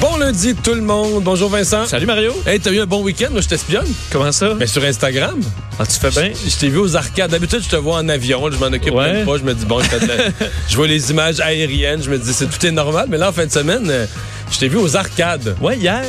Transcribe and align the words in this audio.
Bon 0.00 0.16
lundi 0.16 0.54
tout 0.54 0.72
le 0.74 0.80
monde. 0.80 1.22
Bonjour 1.22 1.50
Vincent. 1.50 1.84
Salut 1.86 2.06
Mario. 2.06 2.32
Hey, 2.46 2.58
t'as 2.58 2.70
eu 2.70 2.80
un 2.80 2.86
bon 2.86 3.02
week-end? 3.02 3.28
Moi, 3.32 3.42
je 3.42 3.48
t'espionne. 3.48 3.86
Comment 4.10 4.32
ça? 4.32 4.54
Mais 4.58 4.66
sur 4.66 4.82
Instagram. 4.82 5.38
Ah, 5.78 5.84
tu 5.86 5.98
fais 6.00 6.08
bien? 6.10 6.30
Je, 6.42 6.50
je 6.50 6.56
t'ai 6.56 6.68
vu 6.70 6.78
aux 6.78 6.96
arcades. 6.96 7.30
D'habitude, 7.30 7.60
je 7.62 7.68
te 7.68 7.76
vois 7.76 7.96
en 7.98 8.08
avion. 8.08 8.50
Je 8.50 8.56
m'en 8.56 8.66
occupe 8.66 8.94
Ouais. 8.94 9.12
même 9.12 9.26
pas. 9.26 9.36
Je 9.36 9.42
me 9.42 9.52
dis, 9.52 9.66
bon, 9.66 9.80
je, 9.80 9.88
fais 9.88 10.00
de 10.00 10.06
la- 10.06 10.14
je 10.68 10.76
vois 10.76 10.86
les 10.86 11.10
images 11.10 11.40
aériennes. 11.40 12.02
Je 12.02 12.10
me 12.10 12.18
dis, 12.18 12.32
c'est 12.32 12.46
tout 12.48 12.64
est 12.64 12.70
normal. 12.70 13.06
Mais 13.10 13.18
là, 13.18 13.28
en 13.28 13.32
fin 13.32 13.44
de 13.44 13.52
semaine, 13.52 13.86
euh, 13.90 14.06
je 14.50 14.58
t'ai 14.58 14.68
vu 14.68 14.78
aux 14.78 14.96
arcades. 14.96 15.54
Ouais, 15.60 15.76
hier. 15.76 16.02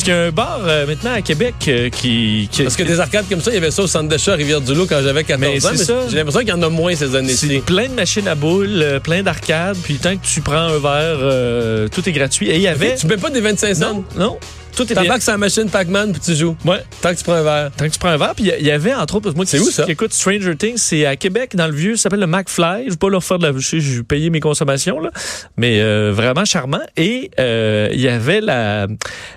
Parce 0.00 0.08
qu'il 0.08 0.14
y 0.14 0.16
a 0.16 0.28
un 0.28 0.30
bar 0.30 0.60
euh, 0.66 0.86
maintenant 0.86 1.12
à 1.12 1.20
Québec 1.20 1.56
euh, 1.68 1.90
qui, 1.90 2.48
qui- 2.50 2.62
Parce 2.62 2.74
que 2.74 2.84
des 2.84 3.00
arcades 3.00 3.26
comme 3.28 3.42
ça, 3.42 3.50
il 3.50 3.54
y 3.54 3.58
avait 3.58 3.70
ça 3.70 3.82
au 3.82 3.86
centre 3.86 4.08
d'achat 4.08 4.32
à 4.32 4.36
Rivière-du-Loup 4.36 4.86
quand 4.88 5.02
j'avais 5.02 5.24
14 5.24 5.40
Mais 5.40 5.66
ans. 5.66 5.70
c'est 5.76 5.84
ça. 5.84 5.94
J'ai 6.08 6.16
l'impression 6.16 6.40
qu'il 6.40 6.48
y 6.48 6.52
en 6.52 6.62
a 6.62 6.70
moins 6.70 6.94
ces 6.94 7.08
c'est 7.08 7.16
années-ci. 7.16 7.58
plein 7.66 7.86
de 7.86 7.92
machines 7.92 8.26
à 8.26 8.34
boules, 8.34 8.80
euh, 8.80 8.98
plein 8.98 9.22
d'arcades, 9.22 9.76
puis 9.82 9.96
tant 9.96 10.16
que 10.16 10.24
tu 10.24 10.40
prends 10.40 10.54
un 10.56 10.78
verre, 10.78 11.18
euh, 11.20 11.88
tout 11.88 12.08
est 12.08 12.12
gratuit. 12.12 12.48
Et 12.48 12.54
il 12.56 12.62
y 12.62 12.66
avait... 12.68 12.94
Tu 12.94 13.06
mets 13.08 13.18
pas 13.18 13.28
des 13.28 13.42
25 13.42 13.74
cents? 13.74 13.92
Non, 13.92 14.04
non, 14.16 14.38
tout 14.76 14.90
est. 14.90 14.94
T'embarques 14.94 15.22
sur 15.22 15.32
la 15.32 15.38
machine 15.38 15.68
Pac-Man 15.68 16.12
puis 16.12 16.20
tu 16.20 16.34
joues. 16.34 16.56
Ouais. 16.64 16.82
Tant 17.00 17.12
que 17.12 17.18
tu 17.18 17.24
prends 17.24 17.34
un 17.34 17.42
verre. 17.42 17.70
Tant 17.76 17.86
que 17.86 17.92
tu 17.92 17.98
prends 17.98 18.08
un 18.10 18.16
verre, 18.16 18.34
puis 18.34 18.50
il 18.58 18.66
y 18.66 18.70
avait 18.70 18.94
entre 18.94 19.16
autres, 19.16 19.24
parce 19.24 19.34
que 19.34 19.36
moi 19.36 19.44
qui, 19.46 19.58
où, 19.58 19.70
ça? 19.70 19.84
qui 19.84 19.90
écoute 19.92 20.12
Stranger 20.12 20.56
Things, 20.56 20.78
c'est 20.78 21.06
à 21.06 21.16
Québec, 21.16 21.56
dans 21.56 21.66
le 21.66 21.74
vieux, 21.74 21.96
ça 21.96 22.04
s'appelle 22.04 22.20
le 22.20 22.26
McFly. 22.26 22.84
Je 22.86 22.90
vais 22.90 22.96
pas 22.96 23.08
leur 23.10 23.22
faire 23.24 23.38
de 23.38 23.46
la, 23.46 23.52
j'ai 23.58 24.02
payé 24.02 24.30
mes 24.30 24.40
consommations 24.40 25.00
là, 25.00 25.10
mais 25.56 25.80
euh, 25.80 26.12
vraiment 26.14 26.44
charmant. 26.44 26.80
Et 26.96 27.30
euh, 27.38 27.88
il 27.92 28.00
y 28.00 28.08
avait 28.08 28.40
la 28.40 28.86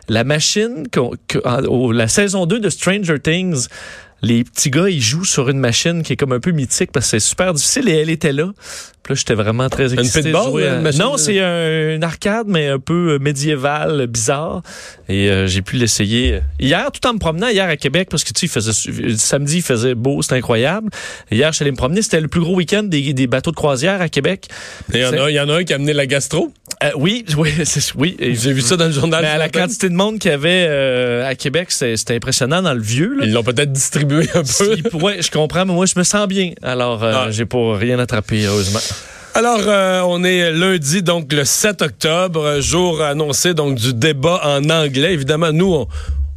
la 0.09 0.23
machine 0.23 0.83
au- 0.97 1.91
la 1.91 2.07
saison 2.07 2.45
2 2.45 2.59
de 2.59 2.69
Stranger 2.69 3.19
Things. 3.19 3.67
Les 4.23 4.43
petits 4.43 4.69
gars, 4.69 4.89
ils 4.89 5.01
jouent 5.01 5.25
sur 5.25 5.49
une 5.49 5.59
machine 5.59 6.01
qui 6.01 6.13
est 6.13 6.15
comme 6.15 6.31
un 6.31 6.39
peu 6.39 6.51
mythique 6.51 6.91
parce 6.91 7.05
que 7.05 7.19
c'est 7.19 7.19
super 7.27 7.53
difficile 7.53 7.87
et 7.89 7.93
elle 7.97 8.09
était 8.09 8.31
là. 8.33 8.51
Puis 9.03 9.13
là, 9.13 9.15
j'étais 9.19 9.33
vraiment 9.33 9.67
très 9.67 9.93
excité. 9.93 10.19
de 10.21 10.23
pitball, 10.27 10.63
à- 10.63 10.77
une 10.91 10.97
Non, 10.97 11.15
de- 11.15 11.19
c'est 11.19 11.41
un, 11.41 11.95
une 11.95 12.03
arcade, 12.05 12.45
mais 12.47 12.69
un 12.69 12.79
peu 12.79 13.15
euh, 13.15 13.19
médiéval, 13.19 13.99
euh, 13.99 14.07
bizarre. 14.07 14.61
Et 15.09 15.29
euh, 15.29 15.45
j'ai 15.45 15.61
pu 15.61 15.75
l'essayer 15.75 16.39
hier, 16.57 16.89
tout 16.89 17.05
en 17.05 17.11
me 17.13 17.19
promenant 17.19 17.49
hier 17.49 17.67
à 17.67 17.75
Québec, 17.75 18.07
parce 18.09 18.23
que 18.23 18.31
tu 18.31 18.39
sais, 18.39 18.45
il 18.45 18.49
faisait, 18.49 19.17
samedi, 19.17 19.57
il 19.57 19.61
faisait 19.61 19.93
beau, 19.93 20.21
c'était 20.21 20.35
incroyable. 20.35 20.89
Hier, 21.31 21.51
je 21.51 21.57
suis 21.57 21.63
allé 21.63 21.71
me 21.71 21.75
promener. 21.75 22.01
C'était 22.01 22.21
le 22.21 22.29
plus 22.29 22.39
gros 22.39 22.55
week-end 22.55 22.83
des, 22.83 23.11
des 23.11 23.27
bateaux 23.27 23.51
de 23.51 23.57
croisière 23.57 23.99
à 23.99 24.07
Québec. 24.07 24.47
Il 24.93 25.01
y, 25.01 25.05
en 25.05 25.11
a, 25.11 25.29
il 25.29 25.33
y 25.33 25.39
en 25.41 25.49
a 25.49 25.55
un 25.57 25.63
qui 25.65 25.73
a 25.73 25.75
amené 25.75 25.91
la 25.91 26.05
gastro? 26.05 26.53
Euh, 26.81 26.91
oui, 26.95 27.25
oui, 27.37 27.49
c'est- 27.65 27.93
oui. 27.97 28.15
J'ai 28.21 28.53
vu 28.53 28.61
ça 28.61 28.77
dans 28.77 28.85
le 28.85 28.93
journal. 28.93 29.21
mais 29.21 29.27
à 29.27 29.37
la 29.37 29.49
quantité 29.49 29.89
de 29.89 29.95
monde 29.95 30.17
qu'il 30.19 30.31
y 30.31 30.33
avait 30.33 30.65
euh, 30.69 31.27
à 31.27 31.35
Québec, 31.35 31.71
c'était 31.71 32.15
impressionnant 32.15 32.61
dans 32.61 32.73
le 32.73 32.81
vieux. 32.81 33.15
Là. 33.15 33.25
Ils 33.25 33.33
l'ont 33.33 33.43
peut-être 33.43 33.73
distribué 33.73 34.12
un 34.21 34.39
peu. 34.41 34.43
Si- 34.45 34.83
ouais, 34.95 35.21
je 35.21 35.31
comprends, 35.31 35.65
mais 35.65 35.73
moi, 35.73 35.85
je 35.85 35.93
me 35.97 36.03
sens 36.03 36.27
bien. 36.27 36.51
Alors, 36.61 37.03
euh, 37.03 37.13
Ah. 37.15 37.31
j'ai 37.31 37.45
pas 37.45 37.77
rien 37.77 37.99
attrapé, 37.99 38.45
heureusement. 38.45 38.79
Alors, 39.35 39.61
euh, 39.67 40.01
on 40.05 40.23
est 40.23 40.51
lundi, 40.51 41.01
donc 41.01 41.33
le 41.33 41.43
7 41.43 41.81
octobre, 41.81 42.59
jour 42.61 43.01
annoncé 43.01 43.53
donc 43.55 43.75
du 43.75 43.93
débat 43.93 44.39
en 44.43 44.69
anglais. 44.69 45.13
Évidemment, 45.13 45.51
nous, 45.51 45.73
on, 45.73 45.87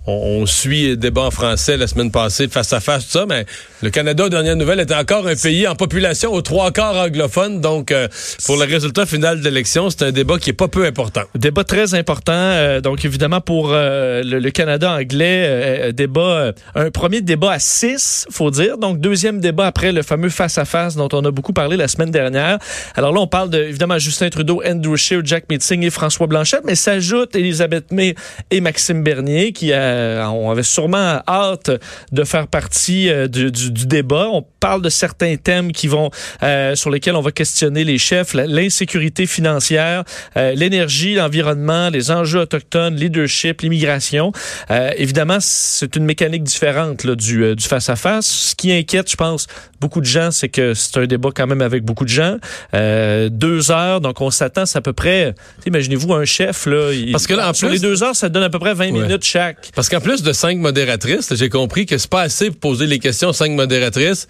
on- 0.06 0.40
on 0.42 0.46
suit 0.46 0.88
le 0.90 0.96
débat 0.96 1.22
en 1.22 1.30
français 1.30 1.76
la 1.76 1.86
semaine 1.86 2.10
passée, 2.10 2.48
face 2.48 2.72
à 2.72 2.80
face, 2.80 3.06
tout 3.06 3.12
ça, 3.18 3.26
mais 3.26 3.44
le 3.82 3.90
Canada, 3.90 4.24
aux 4.24 4.28
dernières 4.28 4.56
nouvelles, 4.56 4.80
était 4.80 4.94
encore 4.94 5.26
un 5.26 5.34
pays 5.36 5.66
en 5.66 5.74
population 5.74 6.32
aux 6.32 6.42
trois 6.42 6.70
quarts 6.70 6.96
anglophones. 6.96 7.60
Donc, 7.60 7.90
euh, 7.90 8.08
pour 8.44 8.56
le 8.56 8.64
résultat 8.64 9.06
final 9.06 9.38
de 9.40 9.44
l'élection, 9.44 9.90
c'est 9.90 10.02
un 10.04 10.12
débat 10.12 10.38
qui 10.38 10.50
est 10.50 10.54
pas 10.54 10.68
peu 10.68 10.84
important. 10.86 11.22
Débat 11.34 11.64
très 11.64 11.94
important. 11.94 12.32
euh, 12.32 12.80
donc, 12.80 13.04
évidemment, 13.04 13.40
pour 13.40 13.70
euh, 13.72 14.22
le, 14.22 14.38
le 14.38 14.50
Canada 14.50 14.92
anglais, 14.92 15.44
euh, 15.46 15.92
débat, 15.92 16.20
euh, 16.20 16.52
un 16.74 16.90
premier 16.90 17.20
débat 17.20 17.52
à 17.52 17.58
six, 17.58 18.26
faut 18.30 18.50
dire. 18.50 18.78
Donc, 18.78 19.00
deuxième 19.00 19.40
débat 19.40 19.66
après 19.66 19.92
le 19.92 20.02
fameux 20.02 20.28
face-à-face 20.30 20.96
dont 20.96 21.08
on 21.12 21.24
a 21.24 21.30
beaucoup 21.30 21.52
parlé 21.52 21.76
la 21.76 21.88
semaine 21.88 22.10
dernière. 22.10 22.58
Alors 22.94 23.12
là, 23.12 23.20
on 23.20 23.26
parle 23.26 23.50
de, 23.50 23.58
évidemment, 23.58 23.98
Justin 23.98 24.28
Trudeau, 24.30 24.62
Andrew 24.66 24.96
Scheer, 24.96 25.20
Jack 25.24 25.44
Meeting 25.50 25.82
et 25.84 25.90
François 25.90 26.26
Blanchette, 26.26 26.62
mais 26.64 26.74
s'ajoute 26.74 27.34
Elisabeth 27.36 27.92
May 27.92 28.14
et 28.50 28.60
Maxime 28.60 29.02
Bernier 29.02 29.52
qui 29.52 29.72
euh, 29.96 30.24
on 30.26 30.50
avait 30.50 30.62
sûrement 30.62 31.20
hâte 31.28 31.70
de 32.12 32.24
faire 32.24 32.46
partie 32.46 33.08
euh, 33.08 33.28
du, 33.28 33.50
du- 33.50 33.70
du 33.70 33.86
débat. 33.86 34.28
On 34.30 34.44
parle 34.60 34.82
de 34.82 34.88
certains 34.88 35.36
thèmes 35.36 35.72
qui 35.72 35.88
vont, 35.88 36.10
euh, 36.42 36.74
sur 36.74 36.90
lesquels 36.90 37.14
on 37.16 37.20
va 37.22 37.32
questionner 37.32 37.84
les 37.84 37.98
chefs, 37.98 38.34
l'insécurité 38.34 39.26
financière, 39.26 40.04
euh, 40.36 40.52
l'énergie, 40.54 41.14
l'environnement, 41.14 41.88
les 41.90 42.10
enjeux 42.10 42.40
autochtones, 42.40 42.94
leadership, 42.96 43.60
l'immigration. 43.62 44.32
Euh, 44.70 44.90
évidemment, 44.96 45.38
c'est 45.40 45.96
une 45.96 46.04
mécanique 46.04 46.42
différente 46.44 47.04
là, 47.04 47.14
du, 47.14 47.42
euh, 47.42 47.54
du 47.54 47.64
face-à-face. 47.66 48.26
Ce 48.26 48.54
qui 48.54 48.72
inquiète, 48.72 49.10
je 49.10 49.16
pense, 49.16 49.46
beaucoup 49.80 50.00
de 50.00 50.06
gens, 50.06 50.30
c'est 50.30 50.48
que 50.48 50.74
c'est 50.74 50.96
un 50.98 51.06
débat 51.06 51.30
quand 51.34 51.46
même 51.46 51.62
avec 51.62 51.84
beaucoup 51.84 52.04
de 52.04 52.10
gens. 52.10 52.36
Euh, 52.74 53.28
deux 53.30 53.70
heures, 53.70 54.00
donc 54.00 54.20
on 54.20 54.30
s'attend, 54.30 54.66
c'est 54.66 54.78
à 54.78 54.82
peu 54.82 54.92
près, 54.92 55.34
imaginez-vous 55.66 56.12
un 56.14 56.24
chef, 56.24 56.66
là, 56.66 56.92
il- 56.92 57.12
Parce 57.12 57.26
que 57.26 57.34
là, 57.34 57.50
en 57.50 57.54
sur 57.54 57.68
plus- 57.68 57.74
les 57.76 57.80
deux 57.80 58.02
heures, 58.02 58.16
ça 58.16 58.28
donne 58.28 58.42
à 58.42 58.50
peu 58.50 58.58
près 58.58 58.74
20 58.74 58.86
Ouais. 58.92 59.02
minutes 59.02 59.24
chaque. 59.24 59.70
Parce 59.74 59.85
qu'en 59.90 60.00
plus 60.00 60.22
de 60.22 60.32
cinq 60.32 60.58
modératrices, 60.58 61.34
j'ai 61.34 61.48
compris 61.48 61.86
que 61.86 61.98
c'est 61.98 62.10
pas 62.10 62.22
assez 62.22 62.50
pour 62.50 62.60
poser 62.72 62.86
les 62.86 62.98
questions 62.98 63.28
aux 63.30 63.32
cinq 63.34 63.52
modératrices. 63.52 64.28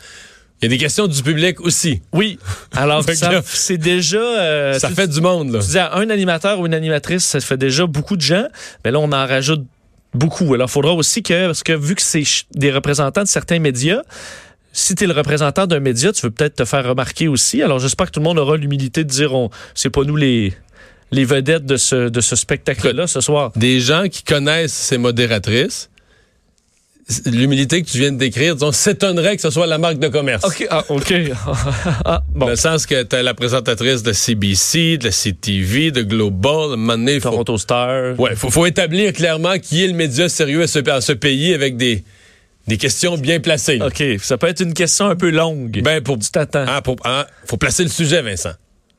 Il 0.61 0.65
y 0.65 0.67
a 0.67 0.69
des 0.71 0.79
questions 0.79 1.07
du 1.07 1.23
public 1.23 1.61
aussi. 1.61 2.01
Oui. 2.13 2.39
Alors, 2.75 3.05
que 3.07 3.15
ça- 3.15 3.43
c'est 3.45 3.77
déjà... 3.77 4.17
euh, 4.19 4.79
Ça 4.79 4.89
tu- 4.89 4.95
fait 4.95 5.07
du 5.09 5.21
monde, 5.21 5.53
là. 5.53 5.59
Tu 5.61 5.67
disais, 5.67 5.81
un 5.81 6.09
animateur 6.09 6.59
ou 6.61 6.67
une 6.67 6.73
animatrice, 6.75 7.25
ça 7.25 7.41
fait 7.41 7.59
déjà 7.59 7.87
beaucoup 7.87 8.17
de 8.17 8.23
gens, 8.23 8.47
mais 8.85 8.91
là, 8.91 8.99
on 8.99 9.13
en 9.13 9.27
rajoute 9.27 9.65
beaucoup. 10.15 10.55
Alors, 10.55 10.69
il 10.69 10.73
faudra 10.73 10.93
aussi 10.95 11.23
que, 11.23 11.47
parce 11.47 11.63
que 11.63 11.73
vu 11.75 11.95
que 11.95 12.01
c'est 12.03 12.25
des 12.55 12.73
représentants 12.73 13.23
de 13.23 13.29
certains 13.29 13.59
médias, 13.59 14.01
si 14.73 14.95
tu 14.95 15.05
es 15.05 15.07
le 15.07 15.13
représentant 15.13 15.67
d'un 15.67 15.81
média, 15.81 16.11
tu 16.13 16.23
veux 16.23 16.31
peut-être 16.31 16.57
te 16.57 16.65
faire 16.65 16.87
remarquer 16.87 17.29
aussi. 17.29 17.63
Alors, 17.63 17.79
j'espère 17.79 18.07
que 18.07 18.13
tout 18.13 18.21
le 18.21 18.25
monde 18.25 18.39
aura 18.39 18.57
l'humilité 18.57 19.05
de 19.05 19.09
dire, 19.11 19.35
on, 19.35 19.51
c'est 19.75 19.91
pas 19.91 20.05
nous 20.05 20.17
les, 20.17 20.55
les 21.13 21.25
vedettes 21.25 21.65
de 21.67 21.77
ce, 21.77 22.09
de 22.09 22.21
ce 22.21 22.37
spectacle-là 22.37 23.07
ce 23.07 23.21
soir. 23.21 23.53
des 23.57 23.81
gens 23.81 24.09
qui 24.09 24.23
connaissent 24.25 24.73
ces 24.75 24.99
modératrices, 24.99 25.89
l'humilité 27.27 27.83
que 27.83 27.89
tu 27.89 27.99
viens 27.99 28.11
de 28.11 28.19
décrire, 28.19 28.55
disons, 28.55 28.73
s'étonnerait 28.73 29.37
que 29.37 29.43
ce 29.43 29.51
soit 29.51 29.67
la 29.69 29.79
marque 29.79 30.01
de 30.01 30.09
commerce. 30.09 30.45
OK. 30.45 30.67
Ah, 30.71 30.85
OK. 30.89 31.15
ah, 32.05 32.23
bon. 32.35 32.47
Dans 32.47 32.51
le 32.51 32.57
sens 32.57 32.85
que 32.87 33.05
tu 33.05 33.23
la 33.23 33.35
présentatrice 33.35 34.03
de 34.03 34.13
CBC, 34.13 34.99
de 34.99 35.05
la 35.05 35.11
CTV, 35.13 35.93
de 35.93 36.03
Global, 36.03 36.71
donné, 36.77 37.15
il 37.15 37.21
faut, 37.21 37.31
Toronto 37.31 37.59
Star. 37.59 38.19
ouais, 38.19 38.35
faut, 38.35 38.51
faut 38.51 38.67
établir 38.67 39.13
clairement 39.13 39.59
qui 39.59 39.85
est 39.85 39.87
le 39.87 39.93
média 39.95 40.29
sérieux 40.29 40.63
à 40.63 40.67
ce, 40.67 40.89
à 40.91 41.01
ce 41.01 41.13
pays 41.13 41.55
avec 41.55 41.77
des, 41.77 42.03
des 42.67 42.77
questions 42.77 43.17
bien 43.17 43.39
placées. 43.39 43.79
OK. 43.81 44.03
Ça 44.21 44.37
peut 44.37 44.49
être 44.49 44.61
une 44.61 44.75
question 44.75 45.07
un 45.07 45.15
peu 45.15 45.31
longue. 45.31 45.83
Ben, 45.85 46.03
pour, 46.03 46.19
tu 46.19 46.29
t'attends. 46.31 46.65
ah, 46.67 46.83
pour- 46.83 46.97
ah, 47.05 47.29
faut 47.45 47.57
placer 47.57 47.85
le 47.85 47.89
sujet, 47.91 48.21
Vincent. 48.21 48.55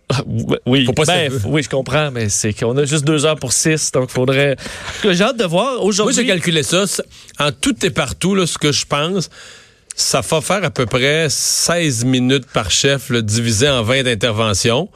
Oui, 0.66 0.86
Faut 0.86 0.94
pas 0.94 1.04
Ben, 1.06 1.32
oui, 1.46 1.64
je 1.64 1.70
comprends, 1.70 2.12
mais 2.12 2.30
c'est 2.30 2.54
qu'on 2.54 2.76
a 2.78 2.86
juste 2.86 3.04
deux 3.06 3.26
heures 3.26 3.38
pour 3.38 3.52
six, 3.54 3.92
donc 3.92 4.10
faudrait. 4.10 4.56
J'ai 5.04 5.24
hâte 5.24 5.38
de 5.38 5.44
voir 5.46 5.74
Moi, 5.76 5.84
aujourd'hui. 5.84 6.16
j'ai 6.16 6.26
calculé 6.26 6.64
ça. 6.64 6.88
ça- 6.88 7.04
En 7.40 7.52
tout 7.52 7.86
et 7.86 7.90
partout, 7.90 8.34
là, 8.36 8.48
ce 8.48 8.58
que 8.58 8.72
je 8.72 8.86
pense, 8.86 9.30
ça 9.96 10.22
va 10.22 10.42
faire 10.42 10.64
à 10.64 10.70
peu 10.70 10.86
près 10.86 11.28
16 11.30 12.06
minutes 12.06 12.46
par 12.54 12.72
chef, 12.72 13.10
là, 13.10 13.22
divisé 13.22 13.68
en 13.70 13.84
20 13.84 14.08
interventions. 14.08 14.90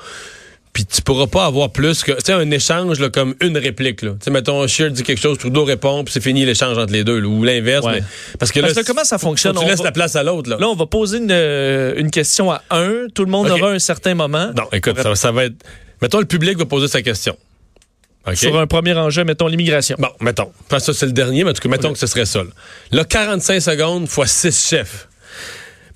Puis 0.74 0.86
tu 0.86 1.02
pourras 1.02 1.28
pas 1.28 1.46
avoir 1.46 1.70
plus 1.70 2.02
que, 2.04 2.14
tu 2.14 2.18
sais, 2.26 2.32
un 2.34 2.50
échange 2.50 3.00
là, 3.00 3.10
comme 3.10 3.36
une 3.42 3.58
réplique. 3.58 4.02
Là. 4.04 4.12
Tu 4.12 4.18
sais, 4.26 4.32
mettons, 4.32 4.66
Scheer 4.68 4.90
dit 4.92 5.04
quelque 5.04 5.20
chose, 5.20 5.38
Trudeau 5.38 5.66
répond, 5.66 6.04
puis 6.06 6.14
c'est 6.14 6.22
fini 6.22 6.46
l'échange 6.46 6.78
entre 6.78 6.94
les 6.94 7.04
deux, 7.04 7.20
là, 7.20 7.28
ou 7.28 7.44
l'inverse. 7.44 7.86
Ouais. 7.86 7.96
mais- 8.00 8.04
Parce 8.40 8.52
que 8.54 8.62
Parce 8.62 8.76
là, 8.76 8.82
que 8.82 8.88
comment 8.88 9.04
ça 9.04 9.18
fonctionne? 9.18 9.54
Tu 9.54 9.60
On 9.64 9.68
laisses 9.68 9.80
va- 9.80 9.84
la 9.86 9.92
place 9.92 10.16
à 10.16 10.24
l'autre. 10.24 10.50
Là. 10.50 10.58
Là, 10.60 10.70
on 10.70 10.76
va 10.76 10.86
poser 10.86 11.18
une, 11.18 11.30
euh, 11.32 11.94
une 11.98 12.10
question 12.10 12.52
à 12.52 12.62
un. 12.70 13.08
Tout 13.14 13.26
le 13.26 13.32
monde 13.32 13.50
aura 13.50 13.72
un 13.72 13.80
certain 13.80 14.16
moment. 14.16 14.52
Non, 14.56 14.64
écoute, 14.72 14.98
ça, 15.02 15.14
ça 15.16 15.32
va 15.34 15.46
être. 15.46 15.56
Mettons, 16.02 16.20
le 16.20 16.26
public 16.26 16.58
va 16.58 16.66
poser 16.66 16.88
sa 16.88 17.02
question. 17.02 17.36
Sur 18.36 18.58
un 18.60 18.68
premier 18.68 18.94
enjeu, 18.94 19.24
mettons 19.24 19.48
l'immigration. 19.48 19.98
Bon, 20.00 20.10
mettons. 20.20 20.52
Enfin, 20.68 20.80
ça, 20.80 20.94
c'est 20.94 21.08
le 21.08 21.12
dernier, 21.12 21.44
mais 21.44 21.50
en 21.50 21.54
tout 21.54 21.62
cas, 21.62 21.70
mettons 21.70 21.92
que 21.92 21.98
ce 22.00 22.08
serait 22.08 22.26
ça. 22.26 22.44
Là, 22.44 22.50
Là, 22.92 23.04
45 23.04 23.60
secondes 23.60 24.08
fois 24.08 24.28
6 24.28 24.68
chefs. 24.70 25.08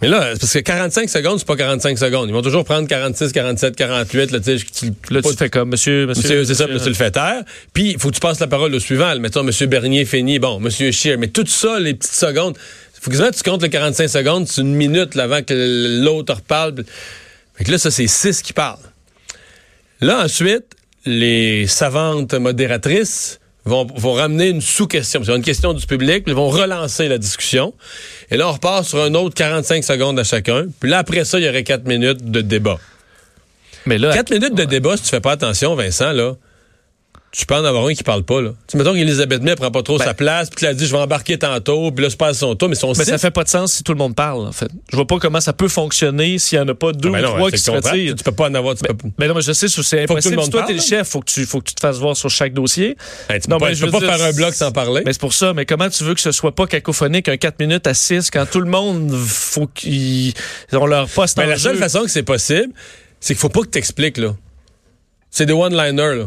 Mais 0.05 0.11
là, 0.11 0.33
parce 0.39 0.53
que 0.53 0.59
45 0.59 1.09
secondes, 1.09 1.39
c'est 1.39 1.47
pas 1.47 1.55
45 1.55 1.97
secondes. 1.97 2.29
Ils 2.29 2.33
vont 2.33 2.43
toujours 2.43 2.63
prendre 2.63 2.87
46, 2.87 3.31
47, 3.31 3.75
48. 3.75 4.31
Là, 4.31 4.39
tu 4.39 4.57
tu- 4.65 4.93
Là, 5.09 5.21
tu 5.23 5.35
fais 5.35 5.49
comme 5.49 5.69
monsieur, 5.69 6.05
monsieur. 6.05 6.21
Monsieur, 6.21 6.45
c'est 6.45 6.53
ça, 6.53 6.67
monsieur 6.67 6.89
le 6.89 6.93
fait 6.95 7.09
taire. 7.11 7.43
Puis, 7.73 7.91
il 7.93 7.99
faut 7.99 8.09
que 8.09 8.13
tu 8.13 8.19
passes 8.19 8.39
la 8.39 8.45
parole 8.47 8.73
au 8.75 8.79
suivant. 8.79 9.17
Mettons, 9.19 9.41
monsieur 9.43 9.65
Bernier, 9.65 10.05
fini. 10.05 10.37
Bon, 10.37 10.59
monsieur 10.59 10.91
Scheer. 10.91 11.17
Mais 11.17 11.29
tout 11.29 11.45
ça, 11.47 11.79
les 11.79 11.95
petites 11.95 12.13
secondes. 12.13 12.55
Faut 13.01 13.09
que 13.09 13.31
tu 13.31 13.43
comptes 13.43 13.61
le 13.63 13.67
45 13.67 14.07
secondes, 14.07 14.47
c'est 14.47 14.61
une 14.61 14.75
minute 14.75 15.15
là, 15.15 15.23
avant 15.23 15.41
que 15.43 16.01
l'autre 16.03 16.33
reparle. 16.35 16.75
Fait 17.55 17.63
que 17.63 17.71
là, 17.71 17.77
ça, 17.79 17.89
c'est 17.89 18.07
6 18.07 18.41
qui 18.43 18.53
parlent. 18.53 18.77
Là, 20.01 20.23
ensuite, 20.23 20.65
les 21.05 21.67
savantes 21.67 22.33
modératrices 22.33 23.39
vont, 23.65 23.85
vont 23.95 24.13
ramener 24.13 24.49
une 24.49 24.61
sous-question. 24.61 25.23
C'est 25.23 25.35
une 25.35 25.41
question 25.41 25.73
du 25.73 25.85
public, 25.85 26.23
ils 26.27 26.33
vont 26.33 26.49
relancer 26.49 27.07
la 27.07 27.17
discussion. 27.17 27.73
Et 28.29 28.37
là, 28.37 28.47
on 28.47 28.51
repart 28.53 28.85
sur 28.85 29.01
un 29.01 29.13
autre 29.15 29.35
45 29.35 29.83
secondes 29.83 30.19
à 30.19 30.23
chacun. 30.23 30.67
Puis 30.79 30.89
là, 30.89 30.99
après 30.99 31.25
ça, 31.25 31.39
il 31.39 31.45
y 31.45 31.49
aurait 31.49 31.63
4 31.63 31.85
minutes 31.85 32.31
de 32.31 32.41
débat. 32.41 32.79
Mais 33.85 33.97
là, 33.97 34.13
Quatre 34.13 34.31
minutes 34.31 34.55
de 34.55 34.65
débat, 34.65 34.97
si 34.97 35.03
tu 35.03 35.09
fais 35.09 35.21
pas 35.21 35.31
attention, 35.31 35.75
Vincent, 35.75 36.11
là, 36.11 36.33
tu 37.37 37.45
peux 37.45 37.55
en 37.55 37.65
avoir 37.65 37.85
un 37.87 37.93
qui 37.93 38.03
parle 38.03 38.23
pas, 38.23 38.41
là. 38.41 38.51
Tu 38.67 38.77
mettons 38.77 38.93
qu'Elisabeth 38.93 39.41
May 39.41 39.55
prend 39.55 39.69
pas 39.69 39.83
trop 39.83 39.97
Ben- 39.97 40.05
sa 40.05 40.13
place, 40.13 40.49
puis 40.49 40.61
qu'elle 40.61 40.69
a 40.69 40.73
dit, 40.73 40.85
je 40.85 40.91
vais 40.91 40.99
embarquer 41.01 41.37
tantôt, 41.37 41.91
puis 41.91 42.03
là, 42.03 42.09
je 42.09 42.15
passe 42.15 42.37
son 42.37 42.55
tour, 42.55 42.69
mais 42.69 42.75
son 42.75 42.89
mais 42.89 43.03
six, 43.03 43.09
ça 43.09 43.17
fait 43.17 43.31
pas 43.31 43.43
de 43.43 43.49
sens 43.49 43.73
si 43.73 43.83
tout 43.83 43.91
le 43.91 43.97
monde 43.97 44.15
parle, 44.15 44.47
en 44.47 44.51
fait. 44.53 44.69
Je 44.89 44.95
vois 44.95 45.05
pas 45.05 45.17
comment 45.19 45.41
ça 45.41 45.51
peut 45.51 45.67
fonctionner 45.67 46.39
s'il 46.39 46.57
y 46.57 46.61
en 46.61 46.67
a 46.69 46.73
pas 46.75 46.93
deux 46.93 47.09
Ah, 47.13 47.21
ben 47.21 47.25
ou 47.25 47.31
trois 47.35 47.51
qui 47.51 47.57
se 47.57 47.71
retirent. 47.71 48.15
Tu 48.15 48.23
peux 48.23 48.31
pas 48.31 48.49
en 48.49 48.53
avoir, 48.53 48.75
tu 48.75 48.83
peux 48.83 48.95
Mais 49.19 49.27
non, 49.27 49.33
mais 49.35 49.41
je 49.41 49.51
sais, 49.51 49.67
c'est 49.67 50.03
impossible. 50.03 50.41
Si 50.43 50.49
toi, 50.49 50.63
t'es 50.63 50.73
le 50.73 50.79
chef, 50.81 51.09
faut 51.09 51.19
que 51.19 51.29
tu, 51.29 51.45
faut 51.45 51.59
que 51.59 51.65
tu 51.69 51.75
te 51.75 51.81
fasses 51.81 51.97
voir 51.97 52.15
sur 52.15 52.29
chaque 52.29 52.53
dossier. 52.53 52.95
Tu 53.29 53.49
Non, 53.49 53.57
peux 53.57 53.65
pas, 53.65 53.73
je 53.73 53.79
peux 53.81 53.85
veux 53.87 53.91
pas 53.91 53.99
dire, 53.99 54.15
faire 54.15 54.25
un 54.27 54.31
bloc 54.33 54.53
sans 54.53 54.71
parler. 54.71 55.01
Mais 55.05 55.11
c'est 55.11 55.19
pour 55.21 55.33
ça. 55.33 55.53
Mais 55.53 55.65
comment 55.65 55.89
tu 55.89 56.03
veux 56.05 56.13
que 56.13 56.21
ce 56.21 56.31
soit 56.31 56.55
pas 56.55 56.67
cacophonique, 56.67 57.27
un 57.27 57.37
4 57.37 57.59
minutes 57.59 57.85
à 57.87 57.93
6, 57.93 58.31
quand 58.31 58.45
tout 58.49 58.61
le 58.61 58.69
monde, 58.69 59.13
faut 59.13 59.67
qu'ils 59.67 60.33
ont 60.71 60.85
leur 60.85 61.09
poste 61.09 61.35
Ben, 61.37 61.43
en 61.45 61.49
la 61.49 61.57
seule 61.57 61.77
façon 61.77 62.03
que 62.03 62.09
c'est 62.09 62.23
possible, 62.23 62.69
c'est 63.19 63.33
qu'il 63.33 63.41
faut 63.41 63.49
pas 63.49 63.61
que 63.61 63.67
tu 63.71 63.77
expliques, 63.77 64.17
là. 64.17 64.35
C'est 65.31 65.45
des 65.45 65.53
one-liners, 65.53 66.15
là. 66.15 66.25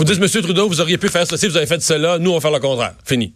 Faut 0.00 0.04
dire, 0.04 0.18
Monsieur 0.18 0.40
Trudeau, 0.40 0.66
vous 0.66 0.80
auriez 0.80 0.96
pu 0.96 1.10
faire 1.10 1.26
ceci, 1.26 1.46
vous 1.46 1.58
avez 1.58 1.66
fait 1.66 1.82
cela, 1.82 2.18
nous, 2.18 2.30
on 2.30 2.34
va 2.36 2.40
faire 2.40 2.50
le 2.50 2.58
contraire. 2.58 2.94
Fini. 3.04 3.34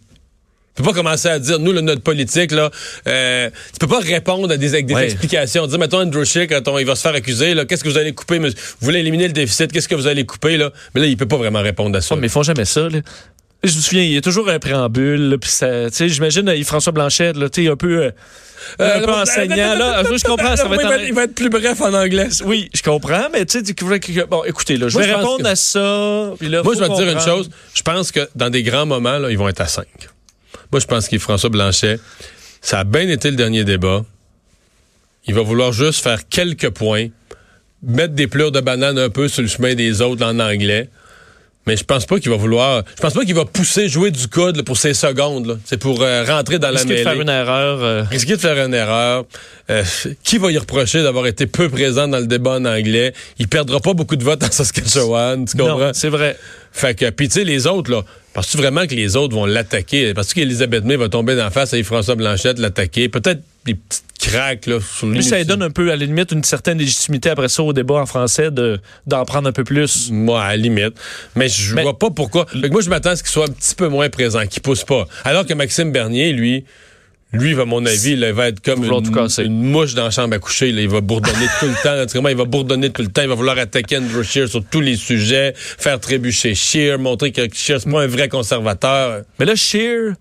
Tu 0.75 0.81
peux 0.81 0.89
pas 0.89 0.93
commencer 0.95 1.27
à 1.27 1.37
dire, 1.37 1.59
nous, 1.59 1.71
le, 1.71 1.81
notre 1.81 2.01
politique, 2.01 2.51
là, 2.51 2.71
euh, 3.07 3.51
tu 3.71 3.77
peux 3.77 3.85
pas 3.87 3.99
répondre 3.99 4.51
à 4.51 4.57
des, 4.57 4.69
avec 4.69 4.87
des 4.87 4.95
Ouais. 4.95 5.03
explications. 5.05 5.67
Dire, 5.67 5.77
mettons, 5.77 5.99
Andrew 5.99 6.23
Scheer, 6.25 6.47
quand 6.47 6.67
on- 6.67 6.79
il 6.79 6.85
va 6.87 6.95
se 6.95 7.03
faire 7.03 7.13
accuser, 7.13 7.53
là, 7.53 7.65
qu'est-ce 7.65 7.83
que 7.83 7.89
vous 7.89 7.99
allez 7.99 8.13
couper? 8.13 8.39
Vous 8.39 8.49
voulez 8.81 8.97
éliminer 9.01 9.27
le 9.27 9.33
déficit, 9.33 9.71
qu'est-ce 9.71 9.87
que 9.87 9.93
vous 9.93 10.07
allez 10.07 10.25
couper, 10.25 10.57
là? 10.57 10.71
Mais 10.95 11.01
là, 11.01 11.07
il 11.07 11.15
peut 11.17 11.27
pas 11.27 11.37
vraiment 11.37 11.61
répondre 11.61 11.95
à 11.95 12.01
ça. 12.01 12.15
Oh, 12.15 12.17
mais 12.19 12.25
ils 12.25 12.31
font 12.31 12.41
jamais 12.41 12.65
ça, 12.65 12.89
là. 12.89 12.99
Je 13.67 13.75
me 13.75 13.81
souviens, 13.81 14.03
il 14.03 14.11
y 14.11 14.17
a 14.17 14.21
toujours 14.21 14.49
un 14.49 14.59
préambule, 14.59 15.29
là, 15.29 15.37
puis 15.37 15.49
ça, 15.49 15.89
tu 15.89 15.95
sais, 15.95 16.09
j'imagine, 16.09 16.47
euh, 16.49 16.63
François 16.63 16.91
Blanchet, 16.91 17.33
là, 17.33 17.49
tu 17.49 17.67
un 17.69 17.75
peu, 17.75 18.03
euh, 18.03 18.11
un 18.79 18.99
peu 19.01 19.09
Euh, 19.11 19.21
enseignant, 19.21 19.75
là. 19.75 20.03
Je 20.03 20.23
comprends, 20.23 20.55
ça 20.55 20.67
va 20.67 20.75
il, 20.75 20.79
être 20.79 20.87
va 20.87 20.89
en- 20.89 20.91
être, 20.99 21.07
il 21.07 21.13
va 21.13 21.23
être 21.23 21.35
plus 21.35 21.49
bref 21.49 21.81
en 21.81 21.93
anglais. 21.93 22.27
Oui, 22.45 22.69
je 22.73 22.81
comprends, 22.81 23.27
mais 23.33 23.45
tu 23.45 23.59
sais, 23.65 23.73
que- 23.73 24.25
bon, 24.25 24.43
écoutez, 24.43 24.77
là, 24.77 24.87
je 24.89 24.97
vais 24.97 25.05
répondre 25.13 25.43
que- 25.43 25.47
à 25.47 25.55
ça. 25.55 25.79
Moi, 25.79 26.37
je 26.41 26.79
vais 26.79 26.87
te 26.89 26.95
dire 27.03 27.09
une 27.11 27.19
chose. 27.19 27.49
Je 27.73 27.81
pense 27.81 28.11
que 28.11 28.27
dans 28.35 28.49
des 28.49 28.63
grands 28.63 28.85
moments, 28.85 29.17
là, 29.17 29.29
ils 29.31 29.37
vont 29.37 29.49
être 29.49 29.61
à 29.61 29.67
5. 29.67 29.85
Moi, 30.71 30.79
je 30.79 30.85
pense 30.85 31.07
qu'il 31.07 31.19
François 31.19 31.49
Blanchet, 31.49 31.99
ça 32.61 32.79
a 32.79 32.83
bien 32.83 33.07
été 33.09 33.29
le 33.29 33.35
dernier 33.35 33.63
débat. 33.63 34.03
Il 35.27 35.33
va 35.33 35.41
vouloir 35.41 35.71
juste 35.71 36.03
faire 36.03 36.27
quelques 36.27 36.69
points, 36.69 37.07
mettre 37.83 38.13
des 38.13 38.27
pleurs 38.27 38.51
de 38.51 38.59
banane 38.61 38.97
un 38.97 39.09
peu 39.09 39.27
sur 39.27 39.41
le 39.41 39.47
chemin 39.47 39.73
des 39.75 40.01
autres 40.01 40.25
en 40.25 40.39
anglais. 40.39 40.89
Mais 41.67 41.75
je 41.77 41.83
pense 41.83 42.05
pas 42.05 42.19
qu'il 42.19 42.29
va 42.29 42.37
vouloir. 42.37 42.83
Je 42.95 43.01
pense 43.01 43.13
pas 43.13 43.25
qu'il 43.25 43.33
va 43.33 43.45
pousser 43.45 43.89
jouer 43.89 44.11
du 44.11 44.27
code 44.27 44.57
là, 44.57 44.63
pour 44.63 44.77
ces 44.77 44.93
secondes. 44.93 45.47
là. 45.47 45.55
C'est 45.65 45.77
pour 45.77 46.01
euh, 46.03 46.23
rentrer 46.23 46.59
dans 46.59 46.69
la 46.69 46.79
Risquer 46.79 46.89
de 46.89 46.93
mêlée. 46.93 47.03
faire 47.03 47.21
une 47.21 47.29
erreur. 47.29 47.83
euh, 47.83 48.03
Risquer 48.11 48.33
de 48.35 48.41
faire 48.41 48.63
une 48.65 48.73
erreur. 48.73 49.25
Euh, 49.71 49.83
qui 50.23 50.37
va 50.37 50.51
y 50.51 50.57
reprocher 50.59 51.01
d'avoir 51.01 51.25
été 51.25 51.47
peu 51.47 51.67
présent 51.69 52.07
dans 52.07 52.19
le 52.19 52.27
débat 52.27 52.51
en 52.51 52.65
anglais? 52.65 53.13
Il 53.39 53.47
perdra 53.47 53.79
pas 53.79 53.93
beaucoup 53.93 54.15
de 54.15 54.23
votes 54.23 54.43
en 54.43 54.51
Saskatchewan, 54.51 55.45
tu 55.45 55.57
comprends? 55.57 55.79
non, 55.79 55.91
c'est 55.93 56.09
vrai. 56.09 56.37
Fait 56.71 56.93
que, 56.93 57.09
puis 57.09 57.29
tu 57.29 57.35
sais, 57.35 57.43
les 57.43 57.65
autres, 57.67 57.89
là, 57.89 58.03
penses-tu 58.33 58.57
vraiment 58.57 58.85
que 58.85 58.93
les 58.93 59.15
autres 59.15 59.33
vont 59.33 59.45
l'attaquer? 59.47 60.13
Penses-tu 60.13 60.35
qu'Elisabeth 60.35 60.83
May 60.83 60.97
va 60.97 61.09
tomber 61.09 61.35
d'en 61.35 61.49
face 61.49 61.73
à 61.73 61.77
Yves-François 61.77 62.15
Blanchette, 62.15 62.59
l'attaquer? 62.59 63.09
Peut-être 63.09 63.41
des 63.65 63.73
petites 63.75 64.04
craques, 64.19 64.65
là, 64.67 64.79
sur 64.79 65.23
ça 65.23 65.43
donne 65.43 65.61
un 65.61 65.69
peu, 65.69 65.91
à 65.91 65.95
la 65.95 66.05
limite, 66.05 66.31
une 66.31 66.43
certaine 66.43 66.77
légitimité 66.77 67.29
après 67.29 67.49
ça 67.49 67.63
au 67.63 67.73
débat 67.73 67.95
en 67.95 68.05
français 68.05 68.51
de, 68.51 68.79
d'en 69.07 69.25
prendre 69.25 69.47
un 69.47 69.51
peu 69.51 69.63
plus. 69.63 70.11
Moi, 70.11 70.41
à 70.41 70.49
la 70.49 70.57
limite. 70.57 70.93
Mais 71.35 71.49
je 71.49 71.75
Mais- 71.75 71.83
vois 71.83 71.97
pas 71.97 72.09
pourquoi. 72.09 72.45
Fait 72.47 72.61
que 72.61 72.67
moi, 72.73 72.81
je 72.81 72.89
m'attends 72.89 73.11
à 73.11 73.15
ce 73.15 73.23
qu'il 73.23 73.31
soit 73.31 73.45
un 73.45 73.51
petit 73.51 73.75
peu 73.75 73.87
moins 73.87 74.09
présent, 74.09 74.45
qu'il 74.47 74.61
pousse 74.61 74.83
pas. 74.83 75.07
Alors 75.23 75.45
que 75.45 75.53
Maxime 75.53 75.91
Bernier, 75.91 76.33
lui, 76.33 76.65
lui, 77.33 77.59
à 77.59 77.65
mon 77.65 77.85
avis, 77.85 78.15
là, 78.15 78.29
il 78.29 78.33
va 78.33 78.47
être 78.47 78.61
comme 78.61 78.83
une, 78.85 79.61
mouche 79.61 79.93
dans 79.93 80.05
la 80.05 80.11
chambre 80.11 80.35
à 80.35 80.39
coucher. 80.39 80.71
là. 80.71 80.81
Il 80.81 80.89
va 80.89 81.01
bourdonner 81.01 81.47
tout 81.59 81.65
le 81.65 81.83
temps. 81.83 82.29
il 82.29 82.35
va 82.35 82.45
bourdonner 82.45 82.89
tout 82.91 83.01
le 83.01 83.09
temps. 83.09 83.23
Il 83.23 83.27
va 83.27 83.35
vouloir 83.35 83.57
attaquer 83.57 83.97
Andrew 83.97 84.23
Scheer 84.23 84.47
sur 84.47 84.63
tous 84.63 84.81
les 84.81 84.95
sujets, 84.95 85.53
faire 85.55 85.99
trébucher 85.99 86.55
Scheer, 86.55 86.97
montrer 86.97 87.31
que 87.31 87.41
Scheer, 87.53 87.81
c'est 87.81 87.91
pas 87.91 88.03
un 88.03 88.07
vrai 88.07 88.29
conservateur. 88.29 89.23
Mais 89.39 89.45
là, 89.45 89.55
Shear, 89.55 90.13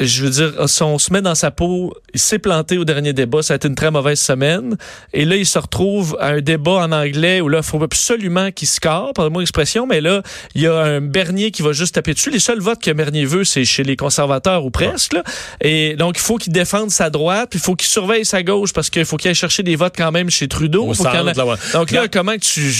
je 0.00 0.24
veux 0.24 0.30
dire, 0.30 0.68
si 0.68 0.82
on 0.82 0.98
se 0.98 1.12
met 1.12 1.22
dans 1.22 1.34
sa 1.34 1.50
peau, 1.50 1.94
il 2.12 2.20
s'est 2.20 2.38
planté 2.38 2.78
au 2.78 2.84
dernier 2.84 3.12
débat, 3.12 3.42
ça 3.42 3.54
a 3.54 3.56
été 3.56 3.68
une 3.68 3.74
très 3.74 3.90
mauvaise 3.90 4.18
semaine. 4.18 4.76
Et 5.12 5.24
là, 5.24 5.36
il 5.36 5.46
se 5.46 5.58
retrouve 5.58 6.16
à 6.20 6.28
un 6.30 6.40
débat 6.40 6.72
en 6.72 6.92
anglais 6.92 7.40
où 7.40 7.48
là, 7.48 7.58
il 7.58 7.64
faut 7.64 7.82
absolument 7.82 8.50
qu'il 8.50 8.66
score, 8.68 9.12
pardonnez-moi 9.14 9.42
l'expression, 9.42 9.86
mais 9.86 10.00
là, 10.00 10.22
il 10.54 10.62
y 10.62 10.66
a 10.66 10.74
un 10.74 11.00
Bernier 11.00 11.50
qui 11.52 11.62
va 11.62 11.72
juste 11.72 11.94
taper 11.94 12.14
dessus. 12.14 12.30
Les 12.30 12.38
seuls 12.40 12.60
votes 12.60 12.82
que 12.82 12.90
Bernier 12.90 13.24
veut, 13.26 13.44
c'est 13.44 13.64
chez 13.64 13.84
les 13.84 13.96
conservateurs 13.96 14.64
ou 14.64 14.70
presque. 14.70 15.12
là. 15.12 15.22
Et 15.60 15.94
donc, 15.96 16.16
il 16.18 16.22
faut 16.22 16.36
qu'il 16.38 16.52
défende 16.52 16.90
sa 16.90 17.10
droite, 17.10 17.50
puis 17.50 17.58
il 17.58 17.62
faut 17.62 17.76
qu'il 17.76 17.88
surveille 17.88 18.24
sa 18.24 18.42
gauche 18.42 18.72
parce 18.72 18.90
qu'il 18.90 19.04
faut 19.04 19.16
qu'il 19.16 19.28
aille 19.28 19.34
chercher 19.34 19.62
des 19.62 19.76
votes 19.76 19.94
quand 19.96 20.10
même 20.10 20.30
chez 20.30 20.48
Trudeau. 20.48 20.92
Faut 20.92 21.04
là, 21.04 21.22
ouais. 21.46 21.56
Donc 21.72 21.90
là, 21.90 22.00
Là, 22.00 22.08
comment 22.08 22.36
tu... 22.38 22.72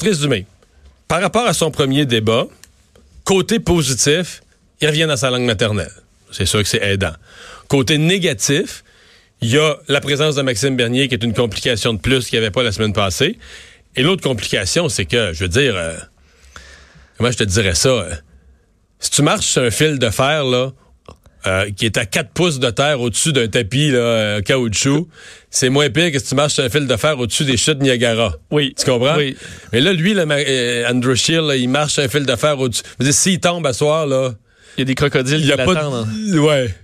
Te 0.00 0.04
résumer. 0.04 0.46
Par 1.08 1.20
rapport 1.20 1.46
à 1.46 1.52
son 1.52 1.70
premier 1.70 2.06
débat, 2.06 2.46
côté 3.24 3.58
positif, 3.58 4.42
il 4.80 4.88
revient 4.88 5.06
dans 5.06 5.16
sa 5.16 5.30
langue 5.30 5.44
maternelle. 5.44 5.92
C'est 6.30 6.46
sûr 6.46 6.62
que 6.62 6.68
c'est 6.68 6.82
aidant. 6.82 7.12
Côté 7.68 7.98
négatif, 7.98 8.84
il 9.40 9.50
y 9.50 9.58
a 9.58 9.76
la 9.88 10.00
présence 10.00 10.34
de 10.36 10.42
Maxime 10.42 10.76
Bernier 10.76 11.08
qui 11.08 11.14
est 11.14 11.24
une 11.24 11.34
complication 11.34 11.92
de 11.94 11.98
plus 11.98 12.26
qu'il 12.26 12.38
n'y 12.38 12.44
avait 12.44 12.52
pas 12.52 12.62
la 12.62 12.72
semaine 12.72 12.92
passée. 12.92 13.38
Et 13.96 14.02
l'autre 14.02 14.22
complication, 14.22 14.88
c'est 14.88 15.06
que, 15.06 15.32
je 15.32 15.40
veux 15.40 15.48
dire, 15.48 15.74
euh, 15.76 15.96
comment 17.18 17.30
je 17.30 17.38
te 17.38 17.44
dirais 17.44 17.74
ça? 17.74 17.88
euh, 17.88 18.14
si 19.00 19.10
tu 19.10 19.22
marches 19.22 19.46
sur 19.46 19.62
un 19.62 19.70
fil 19.70 19.98
de 19.98 20.10
fer, 20.10 20.44
là, 20.44 20.72
euh, 21.46 21.70
qui 21.74 21.86
est 21.86 21.96
à 21.96 22.04
4 22.04 22.30
pouces 22.32 22.58
de 22.58 22.68
terre 22.68 23.00
au-dessus 23.00 23.32
d'un 23.32 23.48
tapis 23.48 23.90
là, 23.90 23.98
euh, 23.98 24.40
caoutchouc, 24.42 25.08
c'est 25.48 25.70
moins 25.70 25.88
pire 25.88 26.12
que 26.12 26.18
si 26.18 26.26
tu 26.26 26.34
marches 26.34 26.52
sur 26.52 26.64
un 26.64 26.68
fil 26.68 26.86
de 26.86 26.96
fer 26.96 27.18
au-dessus 27.18 27.44
des 27.44 27.56
chutes 27.56 27.80
Niagara. 27.80 28.34
Oui. 28.50 28.74
Tu 28.78 28.84
comprends? 28.84 29.16
Oui. 29.16 29.36
Mais 29.72 29.80
là, 29.80 29.94
lui, 29.94 30.12
là, 30.12 30.24
euh, 30.28 30.90
Andrew 30.90 31.14
Scheer, 31.14 31.40
là, 31.40 31.56
il 31.56 31.70
marche 31.70 31.94
sur 31.94 32.02
un 32.02 32.08
fil 32.08 32.26
de 32.26 32.36
fer 32.36 32.58
au-dessus. 32.58 32.82
S'il 33.10 33.40
tombe 33.40 33.66
à 33.66 33.72
soir, 33.72 34.06
là, 34.06 34.34
Il 34.76 34.80
y 34.80 34.82
a 34.82 34.84
des 34.84 34.94
crocodiles 34.94 35.40
il 35.40 35.50
qui 35.50 35.56
pas 35.56 35.66
l'attendent. 35.66 36.06
hein. 36.08 36.32
de... 36.32 36.38
Ouais. 36.38 36.74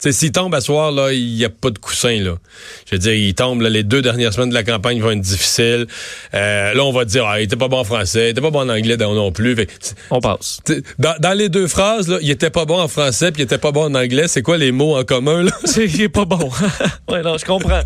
Tu 0.00 0.12
sais, 0.12 0.12
s'il 0.12 0.30
tombe 0.30 0.54
à 0.54 0.60
soir, 0.60 0.92
là, 0.92 1.12
il 1.12 1.34
n'y 1.34 1.44
a 1.44 1.48
pas 1.50 1.70
de 1.70 1.78
coussin, 1.80 2.22
là. 2.22 2.36
Je 2.88 2.94
veux 2.94 3.00
dire, 3.00 3.14
il 3.14 3.34
tombe, 3.34 3.62
là, 3.62 3.68
les 3.68 3.82
deux 3.82 4.00
dernières 4.00 4.32
semaines 4.32 4.50
de 4.50 4.54
la 4.54 4.62
campagne 4.62 5.00
vont 5.00 5.10
être 5.10 5.20
difficiles. 5.20 5.88
Euh, 6.34 6.72
là, 6.72 6.84
on 6.84 6.92
va 6.92 7.04
dire, 7.04 7.26
ah, 7.26 7.40
il 7.40 7.42
était 7.46 7.56
pas 7.56 7.66
bon 7.66 7.78
en 7.80 7.84
français, 7.84 8.28
il 8.28 8.30
était 8.30 8.40
pas 8.40 8.50
bon 8.52 8.60
en 8.60 8.68
anglais 8.68 8.96
non, 8.96 9.12
non 9.14 9.32
plus. 9.32 9.56
Fait 9.56 9.66
On 10.10 10.20
passe. 10.20 10.60
dans, 11.00 11.16
dans 11.18 11.32
les 11.36 11.48
deux 11.48 11.66
phrases, 11.66 12.06
là, 12.06 12.18
il 12.22 12.30
était 12.30 12.50
pas 12.50 12.64
bon 12.64 12.78
en 12.80 12.86
français 12.86 13.32
puis 13.32 13.42
il 13.42 13.46
était 13.46 13.58
pas 13.58 13.72
bon 13.72 13.86
en 13.86 13.94
anglais. 13.96 14.28
C'est 14.28 14.42
quoi 14.42 14.56
les 14.56 14.70
mots 14.70 14.96
en 14.96 15.02
commun, 15.02 15.42
là? 15.42 15.50
C'est 15.64 15.86
il 15.86 16.02
est 16.02 16.08
pas 16.08 16.24
bon. 16.26 16.48
ouais, 17.10 17.22
non, 17.22 17.36
je 17.36 17.44
comprends. 17.44 17.82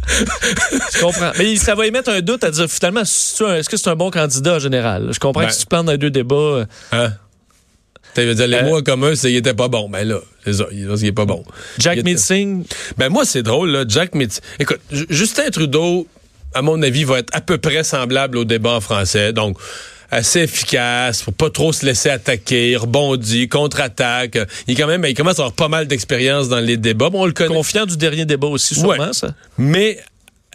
je 0.95 1.01
comprends. 1.01 1.33
Mais 1.39 1.57
ça 1.57 1.75
va 1.75 1.87
émettre 1.87 2.11
un 2.11 2.21
doute 2.21 2.45
à 2.45 2.51
dire 2.51 2.69
finalement, 2.69 3.01
est-ce 3.01 3.69
que 3.71 3.79
c'est 3.79 3.89
un 3.89 3.97
bon 3.97 4.11
candidat 4.11 4.57
en 4.57 4.59
général? 4.59 5.09
Je 5.13 5.19
comprends 5.19 5.41
Ben. 5.41 5.49
que 5.49 5.55
si 5.55 5.61
tu 5.61 5.67
plantes 5.67 5.87
dans 5.87 5.93
les 5.93 5.99
deux 5.99 6.11
débats. 6.11 6.35
euh, 6.37 6.65
Hein? 6.93 7.13
Veux 8.17 8.35
dire, 8.35 8.47
les 8.47 8.57
Euh, 8.59 8.63
mots 8.65 8.79
en 8.79 8.83
commun, 8.83 9.15
c'est 9.15 9.29
qu'il 9.29 9.37
était 9.37 9.55
pas 9.55 9.69
bon. 9.69 9.89
Ben 9.89 10.07
là, 10.07 10.19
c'est 10.45 10.53
ça, 10.55 10.67
il 10.73 11.05
est 11.07 11.13
pas 11.13 11.25
bon. 11.25 11.45
Jack 11.79 11.99
était- 11.99 12.11
Meeting, 12.11 12.65
Ben 12.99 13.09
moi, 13.09 13.25
c'est 13.25 13.43
drôle, 13.43 13.71
là. 13.71 13.85
Jack 13.89 14.15
Meeting. 14.15 14.41
Écoute, 14.59 14.81
Ju- 14.91 15.07
Justin 15.09 15.49
Trudeau, 15.51 16.07
à 16.55 16.61
mon 16.63 16.83
avis, 16.83 17.05
va 17.05 17.21
être 17.21 17.31
à 17.35 17.41
peu 17.41 17.57
près 17.59 17.85
semblable 17.85 18.37
au 18.39 18.45
débat 18.45 18.73
en 18.75 18.81
français. 18.81 19.33
Donc, 19.33 19.57
assez 20.11 20.41
efficace, 20.41 21.23
faut 21.23 21.31
pas 21.31 21.49
trop 21.49 21.73
se 21.73 21.87
laisser 21.87 22.11
attaquer, 22.11 22.77
rebondit, 22.77 23.49
contre-attaque. 23.49 24.39
Il, 24.67 24.75
est 24.75 24.77
quand 24.81 24.87
même, 24.87 25.07
il 25.09 25.15
commence 25.15 25.39
à 25.39 25.43
avoir 25.45 25.53
pas 25.55 25.69
mal 25.69 25.87
d'expérience 25.87 26.51
dans 26.51 26.61
les 26.61 26.77
débats. 26.77 27.09
Bon, 27.09 27.23
on 27.23 27.27
le 27.27 27.33
connaît. 27.33 27.55
confiant 27.55 27.87
du 27.87 27.97
dernier 27.97 28.27
débat 28.27 28.49
aussi, 28.49 28.75
sûrement, 28.75 28.91
Ouais. 29.07 29.13
ça. 29.13 29.35
Mais, 29.57 29.99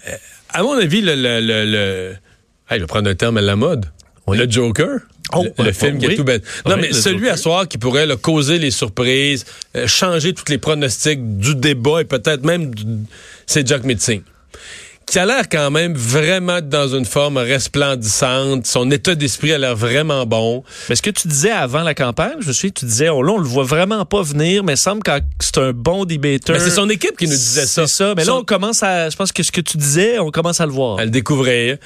euh, 0.08 0.12
à 0.54 0.62
mon 0.62 0.74
avis, 0.74 1.02
le... 1.02 1.16
le, 1.16 1.40
le, 1.42 1.66
le- 1.66 2.16
Hey, 2.70 2.78
je 2.80 2.84
vais 2.84 2.88
prendre 2.88 3.10
un 3.10 3.16
terme 3.16 3.38
à 3.38 3.42
la 3.42 3.56
mode. 3.56 3.86
Le 4.30 4.48
Joker. 4.52 5.00
Oh, 5.34 5.46
le, 5.60 5.72
film 5.72 5.96
oh, 5.98 6.00
qui 6.00 6.06
est 6.06 6.16
tout 6.16 6.24
bête. 6.24 6.44
Non, 6.66 6.76
Oui, 6.76 6.82
mais 6.82 6.94
celui 6.94 7.30
à 7.30 7.38
soir 7.38 7.68
qui 7.68 7.78
pourrait 7.78 8.06
là, 8.06 8.16
causer 8.16 8.60
les 8.60 8.72
surprises, 8.72 9.46
euh, 9.76 9.88
changer 9.88 10.34
tous 10.34 10.50
les 10.50 10.58
pronostics 10.58 11.38
du 11.38 11.56
débat 11.56 12.02
et 12.02 12.06
peut-être 12.06 12.44
même 12.46 12.74
du- 12.74 12.86
c'est 13.46 13.68
Jack 13.68 13.84
Meeting. 13.84 14.22
Qui 15.10 15.20
a 15.20 15.26
l'air 15.26 15.48
quand 15.50 15.72
même 15.72 15.94
vraiment 15.96 16.60
dans 16.60 16.90
une 16.90 17.06
forme 17.06 17.38
resplendissante. 17.38 18.68
Son 18.68 18.92
état 18.92 19.16
d'esprit 19.16 19.54
a 19.54 19.58
l'air 19.58 19.74
vraiment 19.74 20.26
bon. 20.26 20.64
Mais 20.90 20.96
ce 20.98 21.02
que 21.02 21.10
tu 21.10 21.30
disais 21.30 21.50
avant 21.52 21.84
la 21.84 21.94
campagne, 21.94 22.36
je 22.42 22.52
souviens, 22.52 22.72
tu 22.72 22.86
disais, 22.86 23.08
oh, 23.08 23.24
là, 23.24 23.32
on 23.32 23.38
le 23.38 23.48
voit 23.48 23.64
vraiment 23.64 24.04
pas 24.04 24.22
venir, 24.22 24.66
mais 24.66 24.74
il 24.74 24.78
semble 24.78 25.04
que 25.04 25.12
c'est 25.40 25.60
un 25.60 25.72
bon 25.72 26.04
debater. 26.04 26.52
Ben, 26.52 26.60
c'est 26.60 26.72
son 26.72 26.90
équipe 26.90 27.16
qui 27.18 27.26
nous 27.26 27.32
disait 27.32 27.66
ça. 27.66 27.88
C'est 27.88 27.96
ça. 28.04 28.14
Mais 28.18 28.26
là, 28.26 28.36
on 28.36 28.44
commence 28.44 28.84
à. 28.84 29.10
Je 29.10 29.16
pense 29.16 29.32
que 29.32 29.44
ce 29.44 29.52
que 29.54 29.62
tu 29.62 29.78
disais, 29.78 30.20
on 30.20 30.30
commence 30.30 30.60
à 30.60 30.66
le 30.66 30.74
voir. 30.74 31.00
à 31.00 31.06
le 31.06 31.10
découvrir. 31.12 31.78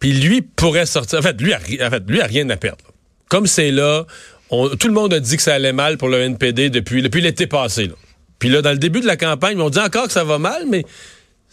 Puis 0.00 0.12
lui 0.12 0.42
pourrait 0.42 0.86
sortir. 0.86 1.20
En 1.20 1.22
fait, 1.22 1.40
lui 1.40 1.52
a, 1.52 1.58
en 1.58 1.90
fait, 1.90 2.02
lui 2.08 2.20
a 2.20 2.26
rien 2.26 2.48
à 2.50 2.56
perdre. 2.56 2.84
Comme 3.28 3.46
c'est 3.46 3.70
là, 3.70 4.06
tout 4.50 4.88
le 4.88 4.92
monde 4.92 5.14
a 5.14 5.20
dit 5.20 5.36
que 5.36 5.42
ça 5.42 5.54
allait 5.54 5.72
mal 5.72 5.96
pour 5.98 6.08
le 6.08 6.20
NPD 6.20 6.70
depuis, 6.70 7.02
l'été 7.20 7.46
passé. 7.46 7.86
là. 7.86 7.94
Puis 8.40 8.48
là, 8.48 8.62
dans 8.62 8.72
le 8.72 8.78
début 8.78 9.00
de 9.00 9.06
la 9.06 9.16
campagne, 9.16 9.60
on 9.60 9.70
dit 9.70 9.78
encore 9.78 10.06
que 10.06 10.12
ça 10.12 10.24
va 10.24 10.38
mal, 10.38 10.64
mais 10.68 10.84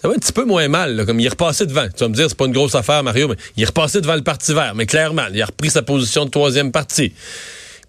ça 0.02 0.08
va 0.08 0.16
un 0.16 0.18
petit 0.18 0.32
peu 0.32 0.46
moins 0.46 0.68
mal. 0.70 0.96
là. 0.96 1.06
Comme 1.06 1.20
il 1.20 1.26
est 1.26 1.30
repassé 1.30 1.66
devant. 1.66 1.88
Tu 1.90 2.00
vas 2.00 2.08
me 2.08 2.16
dire, 2.16 2.28
c'est 2.30 2.38
pas 2.38 2.46
une 2.46 2.54
grosse 2.54 2.74
affaire, 2.74 3.04
Mario, 3.04 3.28
mais 3.28 3.36
il 3.58 3.64
est 3.64 3.68
repassé 3.68 4.02
devant 4.02 4.16
le 4.16 4.24
Parti 4.24 4.54
vert. 4.54 4.74
Mais 4.74 4.86
clairement, 4.86 5.26
il 5.32 5.42
a 5.42 5.46
repris 5.46 5.70
sa 5.70 5.82
position 5.82 6.26
de 6.26 6.30
troisième 6.30 6.72
parti. 6.72 7.14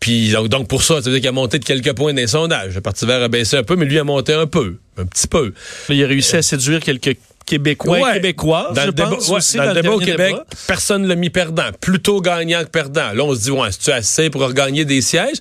Puis 0.00 0.32
donc, 0.32 0.68
pour 0.68 0.82
ça, 0.82 0.96
ça 0.96 1.00
veut 1.02 1.12
dire 1.12 1.20
qu'il 1.20 1.28
a 1.28 1.32
monté 1.32 1.58
de 1.58 1.64
quelques 1.64 1.92
points 1.94 2.12
dans 2.12 2.20
les 2.20 2.26
sondages. 2.26 2.74
Le 2.74 2.80
Parti 2.80 3.06
vert 3.06 3.22
a 3.22 3.28
baissé 3.28 3.56
un 3.56 3.62
peu, 3.62 3.76
mais 3.76 3.86
lui 3.86 3.98
a 3.98 4.04
monté 4.04 4.32
un 4.32 4.46
peu. 4.46 4.76
Un 4.96 5.06
petit 5.06 5.28
peu. 5.28 5.54
Il 5.88 6.02
a 6.02 6.06
réussi 6.06 6.36
à 6.36 6.42
séduire 6.42 6.80
quelques 6.80 7.16
québécois 7.48 7.98
Ouais. 8.00 8.12
québécoises, 8.14 8.74
Dans 8.74 8.82
je 8.82 8.86
le 8.86 8.92
débat, 8.92 9.08
pense 9.10 9.28
ouais, 9.28 9.36
aussi, 9.36 9.56
dans 9.56 9.64
le 9.64 9.74
débat 9.74 9.90
au 9.92 9.98
Québec, 9.98 10.32
débat. 10.32 10.44
personne 10.66 11.02
ne 11.02 11.08
l'a 11.08 11.14
mis 11.14 11.30
perdant. 11.30 11.70
Plutôt 11.80 12.20
gagnant 12.20 12.62
que 12.62 12.68
perdant. 12.68 13.12
Là, 13.14 13.24
on 13.24 13.34
se 13.34 13.40
dit, 13.40 13.50
ouais, 13.50 13.68
c'est-tu 13.72 13.90
assez 13.90 14.30
pour 14.30 14.42
regagner 14.42 14.84
des 14.84 15.00
sièges? 15.00 15.38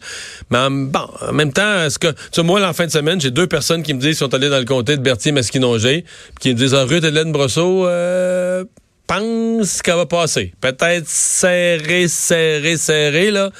Mais 0.49 0.57
en, 0.57 0.71
bon, 0.71 1.07
en 1.21 1.33
même 1.33 1.51
temps, 1.53 1.83
est-ce 1.83 1.99
que, 1.99 2.07
tu 2.07 2.15
sais, 2.31 2.43
moi, 2.43 2.59
là, 2.59 2.69
en 2.69 2.73
fin 2.73 2.85
de 2.85 2.91
semaine, 2.91 3.19
j'ai 3.19 3.31
deux 3.31 3.47
personnes 3.47 3.83
qui 3.83 3.93
me 3.93 3.99
disent, 3.99 4.17
qu'ils 4.17 4.25
sont 4.27 4.33
allés 4.33 4.49
dans 4.49 4.59
le 4.59 4.65
comté 4.65 4.95
de 4.97 5.01
Berthier-Masquinongé, 5.01 6.03
puis 6.03 6.35
qui 6.39 6.49
me 6.49 6.53
disent, 6.55 6.73
ah, 6.73 6.83
Ruth 6.85 7.03
Hélène 7.03 7.31
Brosseau, 7.31 7.85
euh, 7.87 8.63
pense 9.05 9.81
qu'elle 9.81 9.95
va 9.95 10.05
passer. 10.05 10.53
Peut-être 10.61 11.07
serré, 11.07 12.07
serré, 12.07 12.77
serré, 12.77 13.31
là. 13.31 13.51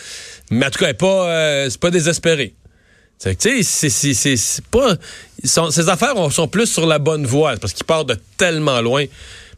Mais 0.51 0.65
en 0.65 0.69
tout 0.69 0.79
cas, 0.79 0.85
elle 0.85 0.91
est 0.91 0.93
pas, 0.95 1.29
euh, 1.29 1.67
c'est 1.69 1.79
pas 1.79 1.91
désespéré. 1.91 2.53
C'est 3.17 3.41
c'est- 3.41 4.61
pas. 4.69 4.93
ils 5.43 5.49
sont- 5.49 5.71
ces 5.71 5.89
affaires 5.89 6.13
on- 6.15 6.29
sont 6.29 6.47
plus 6.47 6.67
sur 6.67 6.85
la 6.85 6.99
bonne 6.99 7.25
voie 7.25 7.57
parce 7.57 7.73
qu'ils 7.73 7.85
partent 7.85 8.09
de 8.09 8.17
tellement 8.37 8.79
loin. 8.81 9.05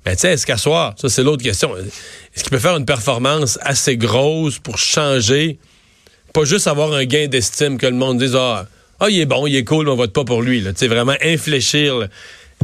Mais 0.05 0.15
tu 0.15 0.21
sais, 0.21 0.31
est-ce 0.33 0.45
qu'à 0.45 0.57
soir, 0.57 0.93
ça 0.97 1.09
c'est 1.09 1.23
l'autre 1.23 1.43
question. 1.43 1.75
Est-ce 1.75 2.43
qu'il 2.43 2.51
peut 2.51 2.59
faire 2.59 2.77
une 2.77 2.85
performance 2.85 3.59
assez 3.61 3.97
grosse 3.97 4.59
pour 4.59 4.77
changer, 4.77 5.57
pas 6.33 6.45
juste 6.45 6.67
avoir 6.67 6.93
un 6.93 7.03
gain 7.03 7.27
d'estime 7.27 7.77
que 7.77 7.85
le 7.85 7.95
monde 7.95 8.17
dise 8.19 8.35
ah, 8.35 8.65
ah 9.01 9.09
il 9.09 9.19
est 9.19 9.25
bon, 9.25 9.45
il 9.45 9.55
est 9.55 9.65
cool, 9.65 9.85
mais 9.85 9.91
on 9.91 9.95
vote 9.97 10.13
pas 10.13 10.23
pour 10.23 10.41
lui. 10.41 10.63
Tu 10.63 10.71
sais, 10.75 10.87
vraiment 10.87 11.15
infléchir, 11.21 12.07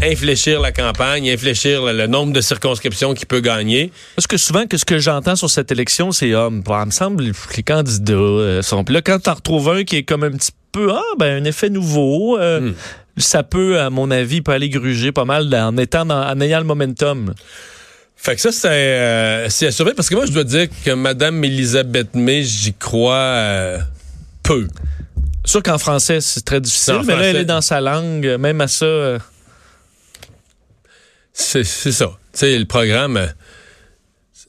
infléchir 0.01 0.61
la 0.61 0.71
campagne, 0.71 1.29
infléchir 1.29 1.83
le, 1.83 2.07
nombre 2.07 2.31
de 2.31 2.41
circonscriptions 2.41 3.13
qu'il 3.13 3.27
peut 3.27 3.41
gagner. 3.41 3.91
Parce 4.15 4.27
que 4.27 4.37
souvent, 4.37 4.65
que 4.65 4.77
ce 4.77 4.85
que 4.85 4.97
j'entends 4.99 5.35
sur 5.35 5.49
cette 5.49 5.71
élection, 5.71 6.13
c'est, 6.13 6.33
ah, 6.33 6.49
bah, 6.49 6.79
il 6.83 6.85
me 6.87 6.91
semble, 6.91 7.31
les 7.55 7.63
candidats 7.63 8.13
euh, 8.13 8.61
sont. 8.61 8.85
Là, 8.87 9.01
quand 9.01 9.19
t'en 9.19 9.33
retrouves 9.33 9.69
un 9.69 9.83
qui 9.83 9.97
est 9.97 10.03
comme 10.03 10.23
un 10.23 10.31
petit 10.31 10.51
ah, 10.91 11.01
ben, 11.17 11.41
un 11.41 11.45
effet 11.45 11.69
nouveau, 11.69 12.37
euh, 12.37 12.59
Hmm. 12.59 12.73
ça 13.17 13.43
peut, 13.43 13.79
à 13.79 13.89
mon 13.89 14.11
avis, 14.11 14.41
peut 14.41 14.51
aller 14.51 14.69
gruger 14.69 15.11
pas 15.11 15.25
mal 15.25 15.53
en 15.55 15.77
étant, 15.77 16.05
dans- 16.05 16.27
en 16.27 16.39
ayant 16.41 16.59
le 16.59 16.65
momentum. 16.65 17.33
Fait 18.17 18.35
que 18.35 18.41
ça, 18.41 18.51
c'est 18.51 18.67
euh, 18.69 19.49
c'est 19.49 19.67
à 19.67 19.71
surveiller 19.71 19.95
parce 19.95 20.09
que 20.09 20.15
moi, 20.15 20.25
je 20.25 20.31
dois 20.31 20.43
dire 20.43 20.67
que 20.83 20.91
Mme 20.91 21.43
Elisabeth 21.43 22.15
May, 22.15 22.43
j'y 22.43 22.73
crois 22.73 23.15
euh, 23.15 23.79
peu. 24.43 24.67
Sûr 25.45 25.61
qu'en 25.61 25.77
français, 25.77 26.21
c'est 26.21 26.43
très 26.43 26.59
difficile, 26.59 27.01
mais 27.05 27.15
là, 27.15 27.23
elle 27.25 27.35
est 27.37 27.45
dans 27.45 27.61
sa 27.61 27.81
langue, 27.81 28.25
même 28.39 28.61
à 28.61 28.67
ça. 28.67 28.85
euh, 28.85 29.19
C'est 31.33 31.63
c'est 31.63 31.91
ça. 31.91 32.07
Tu 32.33 32.39
sais, 32.39 32.57
le 32.57 32.65
programme. 32.65 33.27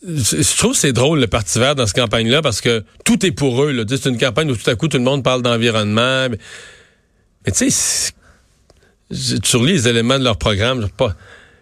Je 0.03 0.57
trouve 0.57 0.75
c'est 0.75 0.93
drôle, 0.93 1.21
le 1.21 1.27
Parti 1.27 1.59
vert, 1.59 1.75
dans 1.75 1.87
cette 1.87 1.97
campagne-là, 1.97 2.43
parce 2.43 2.61
que 2.61 2.85
tout 3.05 3.25
est 3.25 3.31
pour 3.33 3.63
eux. 3.63 3.85
C'est 3.89 4.07
une 4.07 4.19
campagne 4.19 4.51
où 4.51 4.57
tout 4.57 4.69
à 4.69 4.75
coup, 4.75 4.89
tout 4.89 4.99
le 4.99 5.05
monde 5.05 5.23
parle 5.23 5.43
d'environnement. 5.43 6.29
Mais, 6.29 7.53
tu 7.53 7.71
sais, 7.71 8.13
tu 9.11 9.57
relis 9.57 9.73
les 9.73 9.89
éléments 9.89 10.19
de 10.19 10.25
leur 10.25 10.37
programme, 10.37 10.89
pas. 10.97 11.15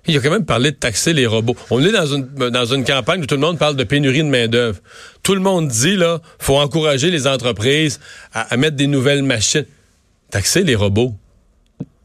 Il 0.07 0.17
a 0.19 0.21
quand 0.21 0.31
même 0.31 0.45
parlé 0.45 0.71
de 0.71 0.77
taxer 0.77 1.15
les 1.15 1.27
robots. 1.27 1.57
On 1.71 1.83
est 1.83 1.91
dans 1.91 2.67
une, 2.67 2.85
campagne 2.85 3.23
où 3.23 3.27
tout 3.27 3.37
le 3.37 3.41
monde 3.41 3.59
parle 3.59 3.75
de 3.75 3.85
pénurie 3.85 4.19
de 4.19 4.29
main-d'œuvre. 4.29 4.79
Tout 5.23 5.35
le 5.35 5.41
monde 5.41 5.69
dit, 5.69 5.97
là, 5.97 6.21
faut 6.39 6.59
encourager 6.59 7.11
les 7.11 7.27
entreprises 7.27 8.01
à 8.35 8.55
mettre 8.59 8.77
des 8.77 8.87
nouvelles 8.87 9.23
machines. 9.23 9.65
Taxer 10.31 10.63
les 10.63 10.75
robots. 10.75 11.15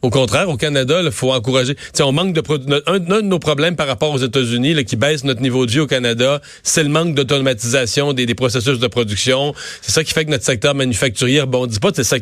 Au 0.01 0.09
contraire, 0.09 0.47
au 0.47 0.55
Canada, 0.55 1.01
il 1.03 1.11
faut 1.11 1.33
encourager. 1.33 1.75
T'sais, 1.91 2.03
on 2.03 2.13
manque 2.13 2.33
de 2.33 2.41
un, 2.87 2.99
de 2.99 3.21
nos 3.21 3.39
problèmes 3.39 3.75
par 3.75 3.87
rapport 3.87 4.11
aux 4.11 4.17
États-Unis 4.17 4.85
qui 4.85 4.95
baisse 4.95 5.25
notre 5.25 5.41
niveau 5.41 5.65
de 5.65 5.71
vie 5.71 5.81
au 5.81 5.87
Canada, 5.87 6.41
c'est 6.63 6.83
le 6.83 6.89
manque 6.89 7.15
d'automatisation 7.15 8.13
des, 8.13 8.33
processus 8.33 8.79
de 8.79 8.87
production. 8.87 9.53
C'est 9.81 9.91
ça 9.91 10.03
qui 10.05 10.13
fait 10.13 10.23
que 10.23 10.31
notre 10.31 10.45
secteur 10.45 10.73
manufacturier 10.73 11.41
rebondit 11.41 11.79
pas. 11.79 11.91
Tu 11.91 12.03
sais, 12.03 12.21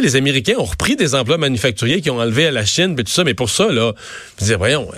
les 0.00 0.16
Américains 0.16 0.54
ont 0.58 0.64
repris 0.64 0.96
des 0.96 1.14
emplois 1.14 1.36
manufacturiers 1.36 2.00
qui 2.00 2.08
ont 2.10 2.18
enlevé 2.18 2.46
à 2.46 2.50
la 2.50 2.64
Chine, 2.64 2.94
puis 2.94 3.04
tout 3.04 3.12
ça. 3.12 3.24
Mais 3.24 3.34
pour 3.34 3.50
ça, 3.50 3.70
là, 3.70 3.92
je 4.38 4.44
disais, 4.44 4.56
voyons. 4.56 4.88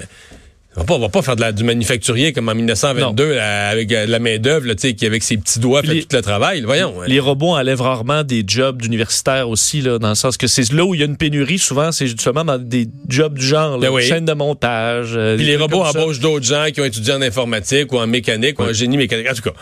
On 0.76 0.84
va 0.84 0.98
va 0.98 1.08
pas 1.08 1.20
faire 1.22 1.34
de 1.36 1.40
la, 1.40 1.50
du 1.52 1.64
manufacturier 1.64 2.32
comme 2.32 2.48
en 2.48 2.54
1922 2.54 3.34
là, 3.34 3.68
avec 3.70 3.90
euh, 3.92 4.06
la 4.06 4.18
main 4.20 4.38
d'œuvre, 4.38 4.66
là, 4.68 4.74
tu 4.76 4.82
sais, 4.88 4.94
qui 4.94 5.04
avec 5.04 5.22
ses 5.24 5.36
petits 5.36 5.58
doigts 5.58 5.82
fait 5.82 5.94
Les- 5.94 6.02
tout 6.04 6.14
le 6.16 6.22
travail. 6.22 6.62
Voyons. 6.62 6.94
hein. 7.02 7.04
Les 7.08 7.18
robots 7.18 7.54
enlèvent 7.56 7.80
rarement 7.82 8.22
des 8.22 8.44
jobs 8.46 8.80
d'universitaires 8.80 9.48
aussi, 9.48 9.80
là, 9.82 9.98
dans 9.98 10.10
le 10.10 10.14
sens 10.14 10.36
que 10.36 10.46
c'est 10.46 10.72
là 10.72 10.84
où 10.84 10.94
il 10.94 11.00
y 11.00 11.02
a 11.02 11.06
une 11.06 11.16
pénurie, 11.16 11.58
souvent, 11.58 11.90
c'est 11.90 12.06
justement 12.06 12.44
dans 12.44 12.56
des 12.58 12.86
jobs 13.08 13.36
du 13.36 13.44
genre, 13.44 13.78
là, 13.78 13.88
Ben 13.88 13.92
oui. 13.94 14.02
chaîne 14.06 14.24
de 14.24 14.32
montage. 14.32 15.10
euh, 15.16 15.36
Puis 15.36 15.44
les 15.46 15.56
robots 15.56 15.82
embauchent 15.82 16.20
d'autres 16.20 16.46
gens 16.46 16.66
qui 16.72 16.80
ont 16.80 16.84
étudié 16.84 17.14
en 17.14 17.22
informatique 17.22 17.92
ou 17.92 17.98
en 17.98 18.06
mécanique 18.06 18.60
ou 18.60 18.62
en 18.62 18.72
génie 18.72 18.96
mécanique. 18.96 19.28
En 19.28 19.34
tout 19.34 19.42
cas, 19.42 19.52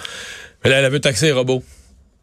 mais 0.62 0.70
là, 0.70 0.80
elle 0.80 0.90
veut 0.92 1.00
taxer 1.00 1.26
les 1.26 1.32
robots. 1.32 1.62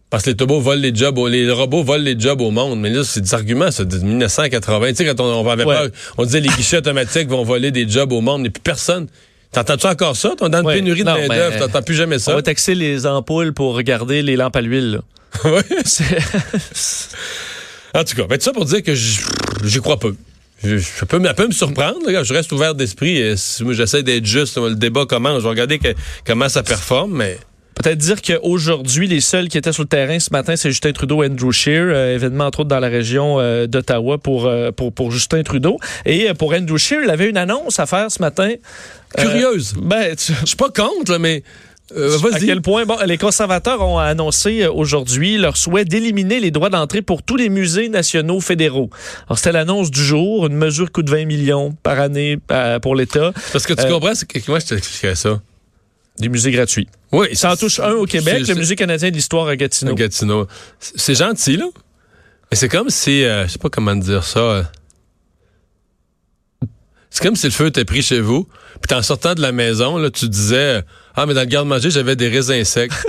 Parce 0.09 0.24
que 0.24 0.29
les 0.29 0.35
robots 0.39 0.59
volent 0.62 0.81
les 0.81 0.93
jobs, 0.95 1.17
au- 1.17 1.27
les 1.27 1.50
robots 1.51 1.83
volent 1.83 2.03
les 2.03 2.17
jobs 2.19 2.39
au 2.41 2.51
monde. 2.51 2.79
Mais 2.79 2.89
là, 2.91 3.03
c'est 3.03 3.21
des 3.21 3.33
arguments, 3.33 3.71
ça, 3.71 3.83
de 3.85 3.97
1980. 3.97 4.89
Tu 4.89 4.95
sais, 4.97 5.05
quand 5.05 5.19
on, 5.19 5.25
on 5.45 5.50
avait 5.50 5.65
Ouais. 5.65 5.75
peur, 5.75 5.89
on 6.17 6.25
disait 6.25 6.39
les 6.41 6.50
guichets 6.50 6.77
automatiques 6.77 7.27
vont 7.27 7.43
voler 7.43 7.71
des 7.71 7.88
jobs 7.89 8.12
au 8.13 8.21
monde, 8.21 8.43
mais 8.43 8.50
plus 8.50 8.62
personne. 8.62 9.07
T'entends-tu 9.51 9.88
encore 9.88 10.15
ça? 10.15 10.33
T'es 10.38 10.47
dans 10.50 10.59
une 10.59 10.65
Ouais. 10.65 10.75
pénurie 10.75 11.00
de 11.01 11.05
main-d'œuvre, 11.05 11.57
t'entends 11.59 11.81
plus 11.81 11.95
jamais 11.95 12.17
On 12.17 12.19
ça. 12.19 12.35
va 12.35 12.41
taxer 12.41 12.75
les 12.75 13.05
ampoules 13.05 13.53
pour 13.53 13.74
regarder 13.75 14.21
les 14.21 14.35
lampes 14.35 14.55
à 14.55 14.62
l'huile. 14.62 15.00
là. 15.43 15.62
C'est- 15.85 17.09
En 17.93 18.03
tout 18.03 18.15
cas, 18.15 18.24
ben, 18.27 18.38
tout 18.38 18.43
ça 18.43 18.51
pour 18.53 18.65
dire 18.65 18.83
que 18.83 18.93
j'y 18.93 19.79
crois 19.79 19.97
peu. 19.97 20.15
Je, 20.63 20.77
je 20.77 21.05
peux, 21.05 21.19
me- 21.19 21.27
elle 21.29 21.35
peut 21.35 21.47
me 21.47 21.51
surprendre. 21.53 21.97
Regarde, 22.05 22.25
je 22.25 22.33
reste 22.33 22.51
ouvert 22.51 22.75
d'esprit. 22.75 23.21
j'essaie 23.71 24.03
d'être 24.03 24.25
juste. 24.25 24.57
Le 24.57 24.75
débat 24.75 25.05
commence. 25.05 25.39
Je 25.39 25.43
vais 25.43 25.50
regarder 25.50 25.79
que- 25.79 25.93
comment 26.25 26.50
ça 26.50 26.62
performe, 26.63 27.13
mais. 27.17 27.38
Peut-être 27.75 27.98
dire 27.98 28.22
qu'aujourd'hui, 28.22 29.08
les 29.08 29.20
seuls 29.20 29.50
qui 29.50 29.58
étaient 29.58 29.74
sur 29.74 29.84
le 29.84 29.88
terrain 29.89 30.17
ce 30.20 30.29
matin, 30.32 30.55
c'est 30.55 30.70
Justin 30.70 30.94
Trudeau 30.94 31.24
et 31.24 31.27
Andrew 31.27 31.51
Scheer, 31.51 31.84
euh, 31.88 32.15
événement 32.15 32.46
entre 32.46 32.62
autres 32.62 32.70
dans 32.70 32.79
la 32.79 32.88
région 32.88 33.39
euh, 33.39 33.67
d'Ottawa 33.67 34.17
pour, 34.17 34.46
euh, 34.46 34.72
pour, 34.72 34.94
pour 34.94 35.12
Justin 35.12 35.44
Trudeau. 35.44 35.77
Et 36.05 36.29
euh, 36.29 36.34
pour 36.34 36.53
Andrew 36.53 36.77
Scheer, 36.77 37.01
il 37.03 37.10
avait 37.10 37.29
une 37.29 37.38
annonce 37.38 37.79
à 37.79 37.86
faire 37.86 38.10
ce 38.10 38.20
matin. 38.22 38.53
Curieuse. 39.17 39.74
ben, 39.82 40.15
tu- 40.15 40.34
Je 40.41 40.46
suis 40.46 40.55
pas 40.55 40.70
contre, 40.70 41.12
là, 41.12 41.20
mais. 41.20 41.44
euh, 41.96 42.17
à 42.34 42.39
quel 42.39 42.62
point 42.62 42.86
bon, 42.86 42.98
les 43.05 43.17
conservateurs 43.17 43.82
ont 43.82 44.00
annoncé 44.00 44.65
aujourd'hui 44.65 45.38
leur 45.38 45.55
souhait 45.58 45.86
d'éliminer 45.86 46.39
les 46.39 46.50
droits 46.51 46.70
d'entrée 46.72 47.01
pour 47.03 47.22
tous 47.24 47.36
les 47.36 47.50
musées 47.50 47.89
nationaux 47.89 48.39
fédéraux. 48.39 48.89
Alors 49.27 49.38
c'était 49.38 49.51
l'annonce 49.51 49.91
du 49.91 50.01
jour, 50.03 50.48
une 50.48 50.55
mesure 50.55 50.91
coûte 50.91 51.10
20 51.10 51.25
millions 51.25 51.75
par 51.84 52.00
année 52.00 52.38
euh, 52.51 52.79
pour 52.79 52.96
l'État, 52.96 53.34
Parce 53.53 53.67
que 53.67 53.74
tu 53.74 53.84
Euh, 53.84 53.89
comprends, 53.89 54.15
c'est 54.15 54.25
que 54.27 54.39
moi, 54.50 54.60
je 54.60 54.65
t'expliquerais 54.65 55.15
ça. 55.15 55.39
Des 56.19 56.29
musées 56.29 56.51
gratuits. 56.51 56.88
Oui. 57.12 57.36
Ça 57.36 57.51
en 57.51 57.55
touche 57.55 57.79
un 57.79 57.91
au 57.93 58.05
Québec, 58.05 58.48
le 58.48 58.55
musée 58.55 58.75
canadien 58.75 59.10
de 59.10 59.15
l'histoire 59.15 59.48
à 59.48 59.55
Gatineau. 59.55 59.91
c'est- 59.91 60.03
Gatineau. 60.03 60.48
C'est 60.79 61.15
gentil, 61.15 61.57
là. 61.57 61.65
Mais 62.51 62.57
c'est 62.57 62.69
comme 62.69 62.89
si. 62.89 63.24
euh, 63.24 63.45
je 63.48 63.51
sais 63.53 63.60
pas 63.60 63.69
comment 63.69 63.95
dire 63.95 64.24
ça. 64.24 64.39
euh, 64.39 64.63
c'est 67.10 67.24
comme 67.24 67.36
si 67.36 67.45
le 67.48 67.51
feu 67.51 67.67
était 67.67 67.86
pris 67.86 68.01
chez 68.01 68.19
vous, 68.19 68.48
puis 68.81 68.95
en 68.98 69.01
sortant 69.01 69.34
de 69.36 69.41
la 69.41 69.51
maison, 69.53 69.98
là, 69.98 70.10
tu 70.10 70.27
disais 70.29 70.84
Ah, 71.15 71.25
mais 71.25 71.34
dans 71.34 71.41
le 71.41 71.45
garde-manger, 71.48 71.89
j'avais 71.89 72.15
des 72.17 72.27
raisins 72.27 72.63
secs. 72.65 72.91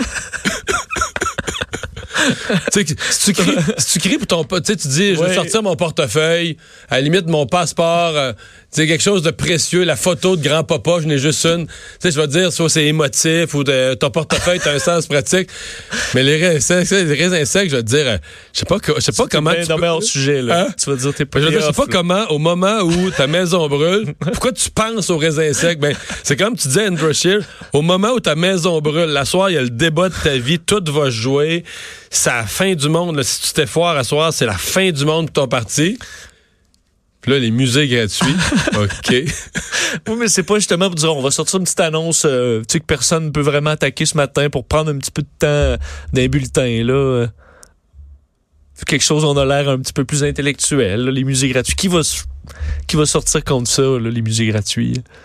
tu 2.26 2.34
sais, 2.72 2.84
que 2.84 2.92
si 3.10 3.32
tu 3.32 3.42
cries, 3.42 3.56
si 3.78 3.92
tu 4.00 4.08
cries 4.08 4.18
pour 4.18 4.26
ton 4.26 4.44
pote, 4.44 4.64
tu 4.64 4.72
sais, 4.72 4.78
tu 4.78 4.88
dis, 4.88 5.14
je 5.14 5.20
veux 5.20 5.26
Ouais. 5.28 5.34
sortir 5.34 5.62
mon 5.62 5.76
portefeuille, 5.76 6.56
à 6.88 6.96
la 6.96 7.00
limite 7.02 7.26
mon 7.26 7.46
passeport, 7.46 8.16
euh, 8.16 8.32
sais, 8.70 8.86
quelque 8.86 9.02
chose 9.02 9.22
de 9.22 9.30
précieux, 9.30 9.84
la 9.84 9.96
photo 9.96 10.36
de 10.36 10.42
grand-papa, 10.46 10.98
je 11.00 11.06
n'ai 11.06 11.18
juste 11.18 11.44
une. 11.46 11.66
Tu 11.66 11.72
sais, 12.00 12.10
je 12.10 12.20
vais 12.20 12.26
te 12.26 12.32
dire, 12.32 12.52
soit 12.52 12.68
c'est 12.68 12.84
émotif 12.86 13.54
ou 13.54 13.64
de, 13.64 13.94
ton 13.94 14.10
portefeuille, 14.10 14.60
t'as 14.62 14.74
un 14.74 14.78
sens 14.78 15.06
pratique. 15.06 15.48
Mais 16.14 16.22
les 16.22 16.36
raisins 16.36 16.82
les 16.90 17.14
raisins 17.14 17.44
secs, 17.44 17.70
je 17.70 17.76
vais 17.76 17.82
te 17.82 17.88
dire, 17.88 18.06
euh, 18.06 18.16
je 18.52 18.58
sais 18.60 18.66
pas, 18.66 18.78
que- 18.78 18.92
je 18.96 19.00
sais 19.00 19.12
pas 19.12 19.26
comment 19.30 19.52
tu 19.54 19.66
peux- 19.66 20.00
sujet, 20.00 20.42
là. 20.42 20.62
Hein? 20.62 20.74
Tu 20.82 20.90
vas 20.90 20.96
dire, 20.96 21.14
t'es 21.14 21.24
pas 21.24 21.38
je 21.40 21.44
veux 21.44 21.50
dire, 21.50 21.60
je 21.60 21.66
sais 21.66 21.72
pas 21.72 21.82
là. 21.84 21.88
comment, 21.92 22.24
au 22.30 22.38
moment 22.38 22.80
où 22.80 23.10
ta 23.10 23.26
maison 23.26 23.66
brûle, 23.68 24.14
pourquoi 24.20 24.52
tu 24.52 24.70
penses 24.70 25.10
aux 25.10 25.18
raisins 25.18 25.52
secs? 25.52 25.78
Ben, 25.78 25.94
c'est 26.22 26.36
comme 26.36 26.56
tu 26.56 26.68
disais, 26.68 26.88
Andrew 26.88 27.12
Scheer, 27.12 27.40
au 27.72 27.82
moment 27.82 28.10
où 28.12 28.20
ta 28.20 28.34
maison 28.34 28.80
brûle, 28.80 29.10
la 29.10 29.24
soir, 29.24 29.50
il 29.50 29.54
y 29.54 29.58
a 29.58 29.62
le 29.62 29.70
débat 29.70 30.08
de 30.08 30.14
ta 30.22 30.36
vie, 30.36 30.58
tout 30.58 30.82
va 30.92 31.06
se 31.06 31.10
jouer, 31.10 31.64
c'est 32.10 32.30
la 32.30 32.44
fin 32.44 32.74
du 32.74 32.88
monde. 32.88 33.16
là. 33.16 33.22
Si 33.22 33.40
tu 33.42 33.52
t'es 33.52 33.66
foire 33.66 33.96
à 33.96 34.04
soir, 34.04 34.32
c'est 34.32 34.46
la 34.46 34.56
fin 34.58 34.90
du 34.90 35.04
monde 35.04 35.26
pour 35.30 35.44
ton 35.44 35.48
parti. 35.48 35.98
Puis 37.26 37.34
là, 37.34 37.40
les 37.40 37.50
musées 37.50 37.88
gratuits. 37.88 38.36
OK. 38.76 39.14
Oui, 40.08 40.16
mais 40.16 40.28
c'est 40.28 40.44
pas 40.44 40.54
justement 40.56 40.86
pour 40.86 40.94
dire 40.94 41.12
on 41.12 41.22
va 41.22 41.32
sortir 41.32 41.58
une 41.58 41.64
petite 41.64 41.80
annonce 41.80 42.24
euh, 42.24 42.60
tu 42.60 42.74
sais 42.74 42.80
que 42.80 42.84
personne 42.84 43.24
ne 43.26 43.30
peut 43.30 43.40
vraiment 43.40 43.70
attaquer 43.70 44.06
ce 44.06 44.16
matin 44.16 44.48
pour 44.48 44.64
prendre 44.64 44.92
un 44.92 44.98
petit 44.98 45.10
peu 45.10 45.22
de 45.22 45.28
temps 45.36 45.82
d'un 46.12 46.28
bulletin 46.28 46.84
là. 46.84 46.92
euh. 46.94 47.26
Quelque 48.86 49.02
chose 49.02 49.24
on 49.24 49.36
a 49.36 49.44
l'air 49.44 49.68
un 49.68 49.78
petit 49.78 49.92
peu 49.92 50.04
plus 50.04 50.22
intellectuel, 50.22 51.06
là, 51.06 51.10
les 51.10 51.24
musées 51.24 51.48
gratuits. 51.48 51.74
Qui 51.74 51.88
va 51.88 52.02
qui 52.86 52.94
va 52.94 53.06
sortir 53.06 53.42
contre 53.42 53.68
ça, 53.68 53.82
là, 53.82 54.08
les 54.08 54.22
musées 54.22 54.46
gratuits? 54.46 55.02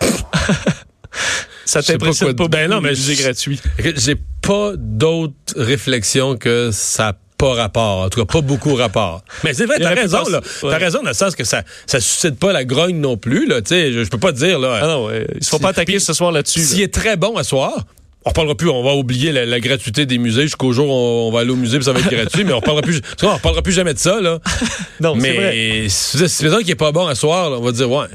ça 1.64 1.80
pas 1.80 1.82
t'impressionne 1.84 2.34
pas. 2.34 2.48
Ben 2.48 2.68
non, 2.68 2.80
mais 2.80 2.90
les 2.90 2.96
musées 2.96 3.14
gratuits. 3.14 3.60
J'ai 3.94 4.16
pas 4.40 4.72
d'autre 4.76 5.34
réflexion 5.56 6.36
que 6.36 6.70
ça 6.72 7.12
pas 7.42 7.54
rapport. 7.54 8.02
En 8.02 8.08
tout 8.08 8.20
cas, 8.24 8.32
pas 8.32 8.40
beaucoup 8.40 8.74
rapport. 8.76 9.22
Mais 9.42 9.52
c'est 9.52 9.66
vrai, 9.66 9.76
t'as 9.80 9.94
raison, 9.94 10.22
là. 10.30 10.38
ouais. 10.38 10.70
T'as 10.70 10.78
raison 10.78 11.02
dans 11.02 11.08
le 11.08 11.14
sens 11.14 11.34
que 11.34 11.42
ça, 11.42 11.64
ça 11.86 11.98
suscite 12.00 12.38
pas 12.38 12.52
la 12.52 12.64
grogne 12.64 13.00
non 13.00 13.16
plus, 13.16 13.48
là. 13.48 13.60
Tu 13.62 13.70
sais, 13.70 13.92
je, 13.92 14.04
je 14.04 14.10
peux 14.10 14.18
pas 14.18 14.32
te 14.32 14.38
dire, 14.38 14.60
là. 14.60 14.78
Ah 14.80 14.86
non, 14.86 15.06
ouais, 15.06 15.26
ils 15.34 15.44
se 15.44 15.50
font 15.50 15.58
pas 15.58 15.70
attaquer 15.70 15.98
ce 15.98 16.12
soir 16.12 16.30
là-dessus. 16.30 16.60
S'il 16.60 16.78
là. 16.78 16.84
est 16.84 16.94
très 16.94 17.16
bon 17.16 17.36
à 17.36 17.42
soir, 17.42 17.84
on 18.24 18.28
reparlera 18.28 18.54
plus, 18.54 18.68
on 18.68 18.84
va 18.84 18.94
oublier 18.94 19.32
la, 19.32 19.44
la 19.44 19.58
gratuité 19.58 20.06
des 20.06 20.18
musées 20.18 20.42
jusqu'au 20.42 20.72
jour 20.72 20.88
où 20.88 20.92
on, 20.92 21.28
on 21.28 21.32
va 21.32 21.40
aller 21.40 21.50
au 21.50 21.56
musée 21.56 21.78
puis 21.78 21.84
ça 21.84 21.92
va 21.92 21.98
être 21.98 22.10
gratuit, 22.10 22.44
mais 22.44 22.52
on 22.52 22.60
reparlera 22.60 22.82
plus, 22.82 23.00
on 23.24 23.34
reparlera 23.34 23.62
plus 23.62 23.72
jamais 23.72 23.94
de 23.94 23.98
ça, 23.98 24.20
là. 24.20 24.38
Non, 25.00 25.16
c'est 25.20 25.32
vrai. 25.32 25.52
mais 25.52 25.88
si, 25.88 26.28
si 26.28 26.44
mettons 26.44 26.58
qu'il 26.58 26.70
est 26.70 26.76
pas 26.76 26.92
bon 26.92 27.08
à 27.08 27.16
soir, 27.16 27.50
là, 27.50 27.56
on 27.58 27.62
va 27.62 27.72
dire, 27.72 27.90
ouais. 27.90 28.06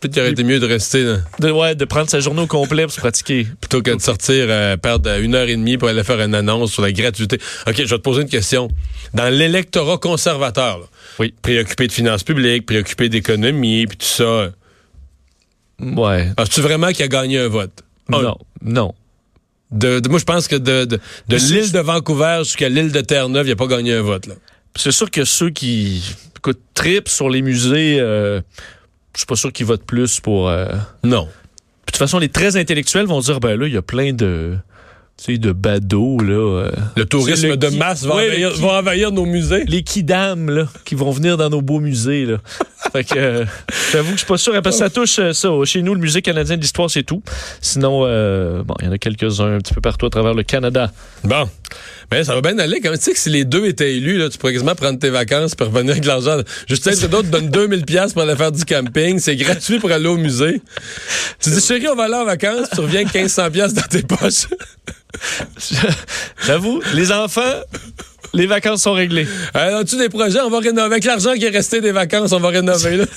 Peut-être 0.00 0.12
qu'il 0.12 0.22
aurait 0.22 0.30
été 0.32 0.44
mieux 0.44 0.60
de 0.60 0.66
rester 0.66 1.02
là, 1.04 1.16
De, 1.40 1.50
ouais, 1.50 1.74
de 1.74 1.84
prendre 1.86 2.10
sa 2.10 2.20
journée 2.20 2.42
au 2.42 2.46
complet 2.46 2.82
pour 2.84 2.92
se 2.92 3.00
pratiquer. 3.00 3.46
plutôt 3.60 3.80
que 3.82 3.90
de 3.92 4.00
sortir, 4.00 4.44
euh, 4.48 4.76
perdre 4.76 5.10
une 5.20 5.34
heure 5.34 5.48
et 5.48 5.56
demie 5.56 5.78
pour 5.78 5.88
aller 5.88 6.04
faire 6.04 6.20
une 6.20 6.34
annonce 6.34 6.72
sur 6.72 6.82
la 6.82 6.92
gratuité. 6.92 7.38
OK, 7.66 7.74
je 7.76 7.82
vais 7.82 7.88
te 7.88 8.02
poser 8.02 8.22
une 8.22 8.28
question. 8.28 8.68
Dans 9.14 9.28
l'électorat 9.32 9.96
conservateur, 9.98 10.78
là, 10.80 10.84
Oui. 11.18 11.32
préoccupé 11.40 11.86
de 11.86 11.92
finances 11.92 12.22
publiques, 12.24 12.66
préoccupé 12.66 13.08
d'économie, 13.08 13.86
puis 13.86 13.96
tout 13.96 14.06
ça, 14.06 14.50
Ouais. 15.80 16.32
penses-tu 16.36 16.60
vraiment 16.60 16.88
qu'il 16.92 17.04
a 17.04 17.08
gagné 17.08 17.38
un 17.38 17.48
vote? 17.48 17.82
Un. 18.12 18.22
Non, 18.22 18.38
non. 18.62 18.94
De, 19.70 19.98
de- 20.00 20.08
moi, 20.08 20.18
je 20.18 20.24
pense 20.24 20.46
que 20.48 20.56
de, 20.56 20.84
de, 20.84 21.00
de 21.28 21.38
C'est- 21.38 21.54
l'île 21.54 21.72
de 21.72 21.80
Vancouver 21.80 22.40
jusqu'à 22.44 22.68
l'île 22.68 22.92
de 22.92 23.00
Terre-Neuve, 23.00 23.46
il 23.46 23.50
n'a 23.50 23.56
pas 23.56 23.66
gagné 23.66 23.94
un 23.94 24.02
vote. 24.02 24.28
C'est 24.76 24.92
sûr 24.92 25.10
que 25.10 25.24
ceux 25.24 25.50
qui 25.50 26.02
écoute, 26.36 26.60
tripent 26.74 27.08
sur 27.08 27.28
les 27.28 27.42
musées, 27.42 27.96
euh, 27.98 28.40
je 29.16 29.20
suis 29.22 29.26
pas 29.26 29.34
sûr 29.36 29.52
qu'ils 29.52 29.66
votent 29.66 29.84
plus 29.84 30.20
pour. 30.20 30.48
euh, 30.48 30.66
Non. 31.02 31.24
Puis, 31.26 31.32
de 31.86 31.92
toute 31.92 31.96
façon, 31.96 32.18
les 32.18 32.28
très 32.28 32.56
intellectuels 32.56 33.06
vont 33.06 33.20
dire 33.20 33.40
ben 33.40 33.58
là, 33.58 33.66
il 33.66 33.72
y 33.74 33.76
a 33.76 33.82
plein 33.82 34.12
de. 34.12 34.56
Tu 35.18 35.32
sais, 35.32 35.38
de 35.38 35.52
badauds, 35.52 36.20
là. 36.20 36.34
euh, 36.34 36.70
Le 36.94 37.06
tourisme 37.06 37.48
le 37.48 37.56
de 37.56 37.68
qui- 37.68 37.78
masse 37.78 38.04
va, 38.04 38.16
Ouais, 38.16 38.26
envahir, 38.26 38.52
qui- 38.52 38.60
va 38.60 38.68
envahir 38.80 39.12
nos 39.12 39.24
musées. 39.24 39.64
les 39.66 39.82
kidam, 39.82 40.50
là, 40.50 40.68
qui 40.84 40.94
vont 40.94 41.10
venir 41.10 41.38
dans 41.38 41.48
nos 41.48 41.62
beaux 41.62 41.80
musées, 41.80 42.26
là. 42.26 42.36
Fait 42.96 43.04
que, 43.04 43.18
euh, 43.18 43.44
j'avoue 43.92 44.08
que 44.08 44.12
je 44.12 44.18
suis 44.18 44.26
pas 44.26 44.38
sûr, 44.38 44.52
parce 44.62 44.76
que 44.76 44.84
ça 44.84 44.90
touche 44.90 45.18
euh, 45.18 45.32
ça. 45.32 45.48
Chez 45.64 45.82
nous, 45.82 45.94
le 45.94 46.00
Musée 46.00 46.22
canadien 46.22 46.56
de 46.56 46.62
l'histoire, 46.62 46.90
c'est 46.90 47.02
tout. 47.02 47.22
Sinon, 47.60 48.02
euh, 48.04 48.62
bon, 48.62 48.74
il 48.80 48.86
y 48.86 48.88
en 48.88 48.92
a 48.92 48.98
quelques-uns 48.98 49.56
un 49.56 49.58
petit 49.58 49.74
peu 49.74 49.80
partout 49.80 50.06
à 50.06 50.10
travers 50.10 50.34
le 50.34 50.42
Canada. 50.42 50.90
Bon. 51.24 51.48
Mais 52.10 52.22
ça 52.22 52.34
va 52.34 52.40
bien 52.40 52.58
aller. 52.58 52.80
Tu 52.80 52.88
sais 53.00 53.12
que 53.12 53.18
si 53.18 53.30
les 53.30 53.44
deux 53.44 53.66
étaient 53.66 53.96
élus, 53.96 54.22
tu 54.30 54.38
pourrais 54.38 54.52
quasiment 54.52 54.74
prendre 54.76 54.98
tes 54.98 55.10
vacances 55.10 55.54
pour 55.54 55.66
revenir 55.66 55.92
avec 55.92 56.04
l'argent. 56.04 56.38
Justin 56.68 56.92
Trudeau 56.92 57.22
te 57.22 57.26
donne 57.26 57.50
2000 57.50 57.84
pièces 57.84 58.12
pour 58.12 58.22
aller 58.22 58.36
faire 58.36 58.52
du 58.52 58.64
camping. 58.64 59.18
C'est 59.18 59.34
gratuit 59.36 59.80
pour 59.80 59.90
aller 59.90 60.06
au 60.06 60.16
musée. 60.16 60.60
Tu 61.40 61.50
dis, 61.50 61.60
chérie, 61.60 61.88
on 61.88 61.96
va 61.96 62.04
aller 62.04 62.14
en 62.14 62.24
vacances. 62.24 62.68
Tu 62.72 62.80
reviens 62.80 63.00
avec 63.00 63.12
1500 63.12 63.50
pièces 63.50 63.74
dans 63.74 63.82
tes 63.82 64.02
poches. 64.02 64.46
J'avoue, 66.46 66.80
les 66.94 67.12
enfants, 67.12 67.40
les 68.34 68.46
vacances 68.46 68.82
sont 68.82 68.92
réglées. 68.92 69.26
Euh, 69.56 69.80
As-tu 69.80 69.96
des 69.96 70.08
projets? 70.08 70.40
On 70.40 70.50
va 70.50 70.58
rénover. 70.60 70.82
Avec 70.86 71.04
l'argent 71.04 71.34
qui 71.34 71.44
est 71.44 71.50
resté 71.50 71.80
des 71.80 71.92
vacances, 71.92 72.32
on 72.32 72.40
va 72.40 72.48
rénover. 72.48 72.96
Là. 72.98 73.04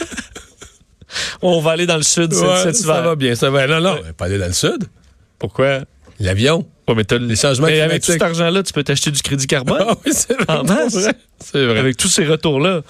On 1.41 1.59
va 1.61 1.71
aller 1.71 1.87
dans 1.87 1.97
le 1.97 2.03
sud 2.03 2.31
Ouais, 2.33 2.63
cet 2.63 2.75
ça 2.75 2.83
hiver. 2.83 3.01
va 3.03 3.15
bien. 3.15 3.33
Ça 3.33 3.49
va. 3.49 3.65
Non, 3.65 3.79
non, 3.81 3.97
pas 4.15 4.25
aller 4.25 4.37
dans 4.37 4.45
le 4.45 4.53
sud. 4.53 4.85
Pourquoi? 5.39 5.79
L'avion. 6.19 6.65
Ouais, 6.87 6.95
mais 6.95 7.03
t'as 7.03 7.17
Les 7.19 7.35
changements 7.35 7.67
Mais 7.67 7.81
avec 7.81 8.01
tout 8.03 8.11
cet 8.11 8.21
argent-là, 8.21 8.63
tu 8.63 8.73
peux 8.73 8.83
t'acheter 8.83 9.11
du 9.11 9.21
crédit 9.21 9.45
carbone. 9.47 9.77
Ah 9.87 9.95
oui, 10.05 10.11
c'est 10.13 10.33
vrai. 10.33 11.13
C'est 11.41 11.65
vrai. 11.65 11.79
Avec 11.79 11.95
tous 11.97 12.07
ces 12.09 12.25
retours-là. 12.25 12.81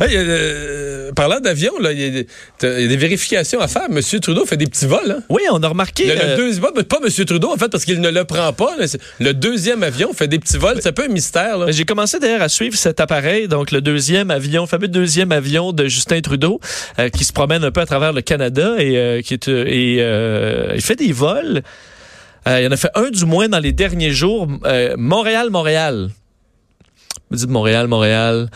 Hey, 0.00 0.12
euh, 0.14 1.12
parlant 1.12 1.40
d'avion, 1.40 1.72
il 1.80 2.00
y, 2.00 2.04
a 2.04 2.10
des- 2.10 2.26
t'as- 2.58 2.78
il 2.78 2.82
y 2.82 2.84
a 2.86 2.88
des 2.88 2.96
vérifications 2.96 3.60
à 3.60 3.68
faire. 3.68 3.90
Monsieur 3.90 4.20
Trudeau 4.20 4.46
fait 4.46 4.56
des 4.56 4.66
petits 4.66 4.86
vols. 4.86 5.10
Hein? 5.18 5.22
Oui, 5.28 5.42
on 5.52 5.62
a 5.62 5.68
remarqué. 5.68 6.06
Le, 6.06 6.14
le 6.14 6.20
euh, 6.22 6.36
deuxième, 6.36 6.62
pas, 6.72 6.82
pas 6.84 7.00
Monsieur 7.04 7.24
Trudeau, 7.26 7.50
en 7.52 7.56
fait, 7.56 7.68
parce 7.68 7.84
qu'il 7.84 8.00
ne 8.00 8.08
le 8.08 8.24
prend 8.24 8.52
pas. 8.54 8.74
là. 8.78 8.86
Le 9.18 9.34
deuxième 9.34 9.82
avion 9.82 10.12
fait 10.14 10.28
des 10.28 10.38
petits 10.38 10.56
vols. 10.56 10.78
C'est 10.80 10.88
un 10.88 10.92
peu 10.92 11.04
un 11.04 11.08
mystère. 11.08 11.70
J'ai 11.72 11.84
commencé 11.84 12.18
d'ailleurs 12.20 12.42
à 12.42 12.48
suivre 12.48 12.76
cet 12.76 13.00
appareil, 13.00 13.48
donc 13.48 13.72
le 13.72 13.80
deuxième 13.82 14.30
avion, 14.30 14.62
le 14.62 14.68
fameux 14.68 14.88
deuxième 14.88 15.32
avion 15.32 15.72
de 15.72 15.86
Justin 15.88 16.20
Trudeau, 16.22 16.60
euh, 16.98 17.08
qui 17.10 17.24
se 17.24 17.32
promène 17.34 17.64
un 17.64 17.70
peu 17.72 17.80
à 17.82 17.86
travers 17.86 18.12
le 18.14 18.22
Canada 18.22 18.76
et 18.78 18.96
euh, 18.96 19.20
qui 19.22 19.34
est 19.34 19.48
euh, 19.48 19.64
et 19.66 19.96
euh, 20.00 20.72
il 20.76 20.80
fait 20.82 20.96
des 20.96 21.12
vols. 21.12 21.62
Euh, 22.48 22.60
il 22.62 22.66
en 22.68 22.72
a 22.72 22.76
fait 22.76 22.90
un 22.94 23.10
du 23.10 23.24
moins 23.26 23.48
dans 23.48 23.58
les 23.58 23.72
derniers 23.72 24.12
jours. 24.12 24.48
Euh, 24.64 24.94
Montréal-Montréal. 24.96 26.10
Vous 27.30 27.36
dites 27.36 27.50
Montréal, 27.50 27.86
Montréal. 27.86 28.48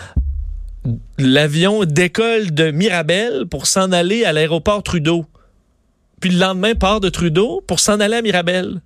L'avion 1.19 1.85
décolle 1.85 2.53
de 2.53 2.71
Mirabel 2.71 3.47
pour 3.51 3.67
s'en 3.67 3.93
aller 3.93 4.25
à 4.25 4.33
l'aéroport 4.33 4.83
Trudeau. 4.83 5.25
Puis 6.21 6.31
le 6.31 6.39
lendemain, 6.39 6.75
part 6.75 7.01
de 7.01 7.09
Trudeau 7.09 7.63
pour 7.67 7.81
s'en 7.81 8.01
aller 8.01 8.17
à 8.17 8.23
Mirabel. 8.23 8.81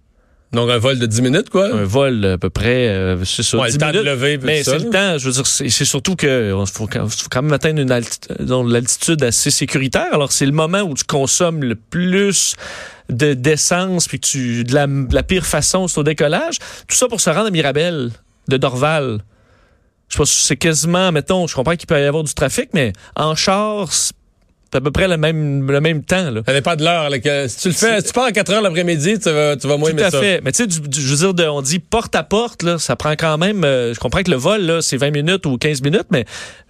Donc, 0.53 0.70
un 0.70 0.79
vol 0.79 0.99
de 0.99 1.05
10 1.05 1.20
minutes, 1.23 1.51
quoi. 1.51 1.66
Un 1.75 1.85
vol 1.85 2.25
à 2.25 2.38
peu 2.38 2.49
près, 2.49 2.88
euh, 2.88 3.23
c'est 3.25 3.42
ça, 3.42 3.59
Ouais, 3.59 3.66
le 3.66 3.73
10 3.73 3.79
temps 3.79 3.92
de 3.92 3.99
lever, 4.01 4.38
Mais 4.42 4.62
c'est 4.64 4.79
le 4.79 4.88
temps, 4.88 5.18
je 5.18 5.27
veux 5.27 5.33
dire, 5.33 5.46
c'est 5.46 5.68
surtout 5.85 6.16
que 6.16 6.55
faut, 6.73 6.87
quand- 6.87 7.07
faut 7.07 7.29
quand 7.31 7.42
même 7.42 7.53
atteindre 7.53 7.81
une 7.83 7.90
alti- 7.90 8.20
donc, 8.40 8.70
l'altitude 8.70 9.23
assez 9.25 9.51
sécuritaire. 9.51 10.07
Alors 10.12 10.33
c'est 10.33 10.46
le 10.46 10.53
moment 10.53 10.81
où 10.81 10.94
tu 10.94 11.05
consommes 11.05 11.62
le 11.62 11.75
plus 11.75 12.55
de 13.11 13.35
d'essence 13.35 14.07
puis 14.09 14.21
que 14.21 14.27
tu 14.27 14.64
de 14.64 14.75
la, 14.75 14.87
de 14.87 15.14
la 15.14 15.23
pire 15.23 15.47
façon 15.47 15.88
c'est 15.88 15.99
au 15.99 16.03
décollage. 16.05 16.59
Tout 16.87 16.97
ça 16.97 17.09
pour 17.09 17.21
se 17.21 17.31
rendre 17.31 17.47
à 17.47 17.51
Mirabel 17.51 18.11
de 18.49 18.57
Dorval. 18.57 19.21
Je 20.09 20.16
pense 20.16 20.31
que 20.35 20.40
c'est 20.40 20.57
quasiment, 20.57 21.12
mettons, 21.12 21.47
je 21.47 21.55
comprends 21.55 21.77
qu'il 21.77 21.87
peut 21.87 22.01
y 22.01 22.05
avoir 22.05 22.25
du 22.25 22.33
trafic, 22.33 22.71
mais 22.73 22.92
en 23.14 23.35
char, 23.35 23.92
c'est 23.92 24.14
à 24.75 24.81
peu 24.81 24.90
près 24.90 25.07
le 25.09 25.16
même 25.18 25.71
le 25.71 25.81
même 25.81 26.03
temps 26.03 26.31
là. 26.31 26.40
Ça 26.47 26.53
dépend 26.53 26.77
de 26.77 26.85
l'heure. 26.85 27.11
Si 27.49 27.57
tu 27.59 27.68
le 27.68 27.75
fais, 27.75 28.01
si 28.01 28.07
tu 28.09 28.12
pars 28.12 28.25
à 28.25 28.33
4 28.33 28.53
heures 28.53 28.62
l'après-midi, 28.62 29.18
tu 29.18 29.31
vas, 29.31 29.57
tu 29.57 29.66
vas 29.66 29.77
moins 29.79 29.90
Tout 29.92 30.03
à 30.03 30.11
ça. 30.11 30.21
fait. 30.21 30.40
Mais 30.44 30.53
tu 30.53 30.64
sais, 30.64 30.68
je 30.71 31.01
veux 31.14 31.16
dire, 31.16 31.35
de- 31.35 31.44
on 31.49 31.62
dit 31.62 31.79
porte 31.79 32.14
à 32.14 32.23
porte, 32.23 32.62
là, 32.62 32.79
ça 32.79 32.94
prend 32.97 33.12
quand 33.12 33.38
même. 33.38 33.64
euh, 33.64 33.94
je 33.94 33.99
comprends 34.01 34.23
que 34.23 34.31
le 34.31 34.37
vol, 34.37 34.61
là, 34.62 34.83
c'est 34.83 34.99
20 34.99 35.11
minutes 35.11 35.47
ou 35.47 35.57
15 35.57 35.81
minutes, 35.83 36.07
mais 36.11 36.25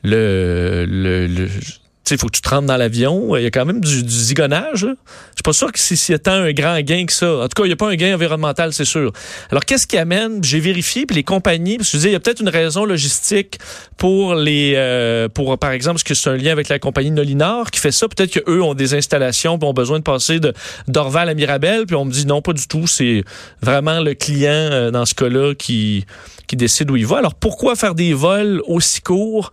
le. 0.05 0.85
le, 0.89 1.27
le- 1.27 1.49
tu 1.49 1.61
sais, 1.65 1.79
il 2.11 2.19
faut 2.19 2.27
que 2.27 2.37
tu 2.37 2.41
te 2.41 2.49
rentres 2.49 2.67
dans 2.67 2.77
l'avion. 2.77 3.37
Il 3.37 3.43
y 3.43 3.47
a 3.47 3.51
quand 3.51 3.65
même 3.65 3.81
du, 3.81 4.09
zigonnage. 4.09 4.85
là. 4.85 4.95
Je 5.31 5.37
suis 5.37 5.43
pas 5.45 5.53
sûr 5.53 5.73
que 5.73 5.79
s'il 5.79 6.15
y 6.15 6.19
tant 6.19 6.33
un 6.33 6.53
grand 6.53 6.81
gain 6.81 7.07
que 7.07 7.13
ça. 7.13 7.39
En 7.39 7.43
tout 7.43 7.55
cas, 7.57 7.65
il 7.65 7.69
n'y 7.69 7.73
a 7.73 7.77
pas 7.77 7.89
un 7.89 7.95
gain 7.95 8.15
environnemental, 8.15 8.73
c'est 8.73 8.85
sûr. 8.85 9.13
Alors, 9.51 9.65
qu'est-ce 9.65 9.87
qui 9.87 9.97
amène? 9.97 10.43
J'ai 10.43 10.61
vérifié, 10.61 11.07
puis 11.07 11.17
les 11.17 11.23
compagnies, 11.23 11.79
que 11.79 11.85
je 11.85 11.97
dis, 11.97 12.07
il 12.07 12.13
y 12.13 12.15
a 12.15 12.21
peut-être 12.21 12.41
une 12.41 12.49
raison 12.49 12.85
logistique 12.85 13.59
pour 13.97 14.35
les, 14.35 14.75
euh, 14.77 15.29
pour, 15.29 15.57
par 15.59 15.73
exemple, 15.73 15.95
parce 15.95 16.05
que 16.05 16.15
c'est 16.15 16.31
un 16.31 16.37
lien 16.37 16.53
avec 16.53 16.69
la 16.69 16.79
compagnie 16.79 17.11
Nolinor 17.11 17.71
qui 17.71 17.81
fait 17.81 17.93
ça. 17.93 18.09
Peut-être 18.09 18.41
qu'eux 18.41 18.63
ont 18.63 18.75
des 18.75 18.95
installations, 18.95 19.59
puis 19.59 19.69
ont 19.69 19.75
besoin 19.75 19.99
de 19.99 20.05
passer 20.05 20.41
d'Orval 20.87 21.29
à 21.29 21.35
Mirabel, 21.35 21.87
puis 21.87 21.97
on 21.97 22.05
me 22.05 22.13
dit 22.13 22.27
non, 22.27 22.43
pas 22.43 22.53
du 22.53 22.67
tout. 22.67 22.87
C'est 22.87 23.25
vraiment 23.63 24.01
le 24.01 24.15
client, 24.15 24.51
euh, 24.51 24.91
dans 24.91 25.07
ce 25.07 25.15
cas-là, 25.15 25.55
qui, 25.55 26.05
qui 26.47 26.57
décide 26.57 26.91
où 26.91 26.97
il 26.97 27.07
va. 27.07 27.19
Alors, 27.19 27.35
pourquoi 27.35 27.77
faire 27.77 27.95
des 27.95 28.13
vols 28.13 28.63
aussi 28.67 29.01
courts 29.01 29.53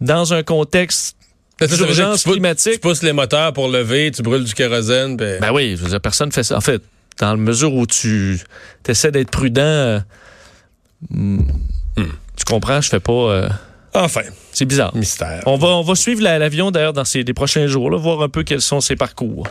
dans 0.00 0.32
un 0.32 0.42
contexte 0.42 1.17
Ça, 1.66 1.66
ça 1.66 1.74
veut 1.74 1.76
dire 1.76 1.86
que 1.88 1.92
d'urgence 1.94 2.22
tu 2.22 2.30
climatique? 2.30 2.72
Tu 2.74 2.78
pousses 2.78 3.02
les 3.02 3.12
moteurs 3.12 3.52
pour 3.52 3.68
lever, 3.68 4.10
tu 4.12 4.22
brûles 4.22 4.44
du 4.44 4.54
kérosène. 4.54 5.16
puis- 5.16 5.26
Ben 5.40 5.52
oui, 5.52 5.76
je 5.76 5.82
veux 5.82 5.88
dire, 5.90 6.00
personne 6.00 6.30
fait 6.30 6.44
ça. 6.44 6.56
En 6.56 6.60
fait, 6.60 6.80
dans 7.18 7.30
la 7.30 7.36
mesure 7.36 7.74
où 7.74 7.84
tu 7.86 8.38
essaies 8.86 9.10
d'être 9.10 9.30
prudent, 9.30 9.60
euh, 9.62 9.98
hmm, 11.10 11.40
tu 11.96 12.44
comprends, 12.46 12.80
je 12.80 12.88
fais 12.88 13.00
pas. 13.00 13.12
euh, 13.12 13.48
Enfin, 13.94 14.20
c'est 14.52 14.66
bizarre. 14.66 14.94
mystère. 14.94 15.42
On 15.46 15.56
va, 15.56 15.68
on 15.68 15.82
va 15.82 15.94
suivre 15.96 16.22
la- 16.22 16.38
l'avion 16.38 16.70
d'ailleurs 16.70 16.92
dans 16.92 17.04
ces, 17.04 17.24
les 17.24 17.34
prochains 17.34 17.66
jours, 17.66 17.90
là, 17.90 17.96
voir 17.98 18.22
un 18.22 18.28
peu 18.28 18.44
quels 18.44 18.60
sont 18.60 18.80
ses 18.80 18.94
parcours. 18.94 19.48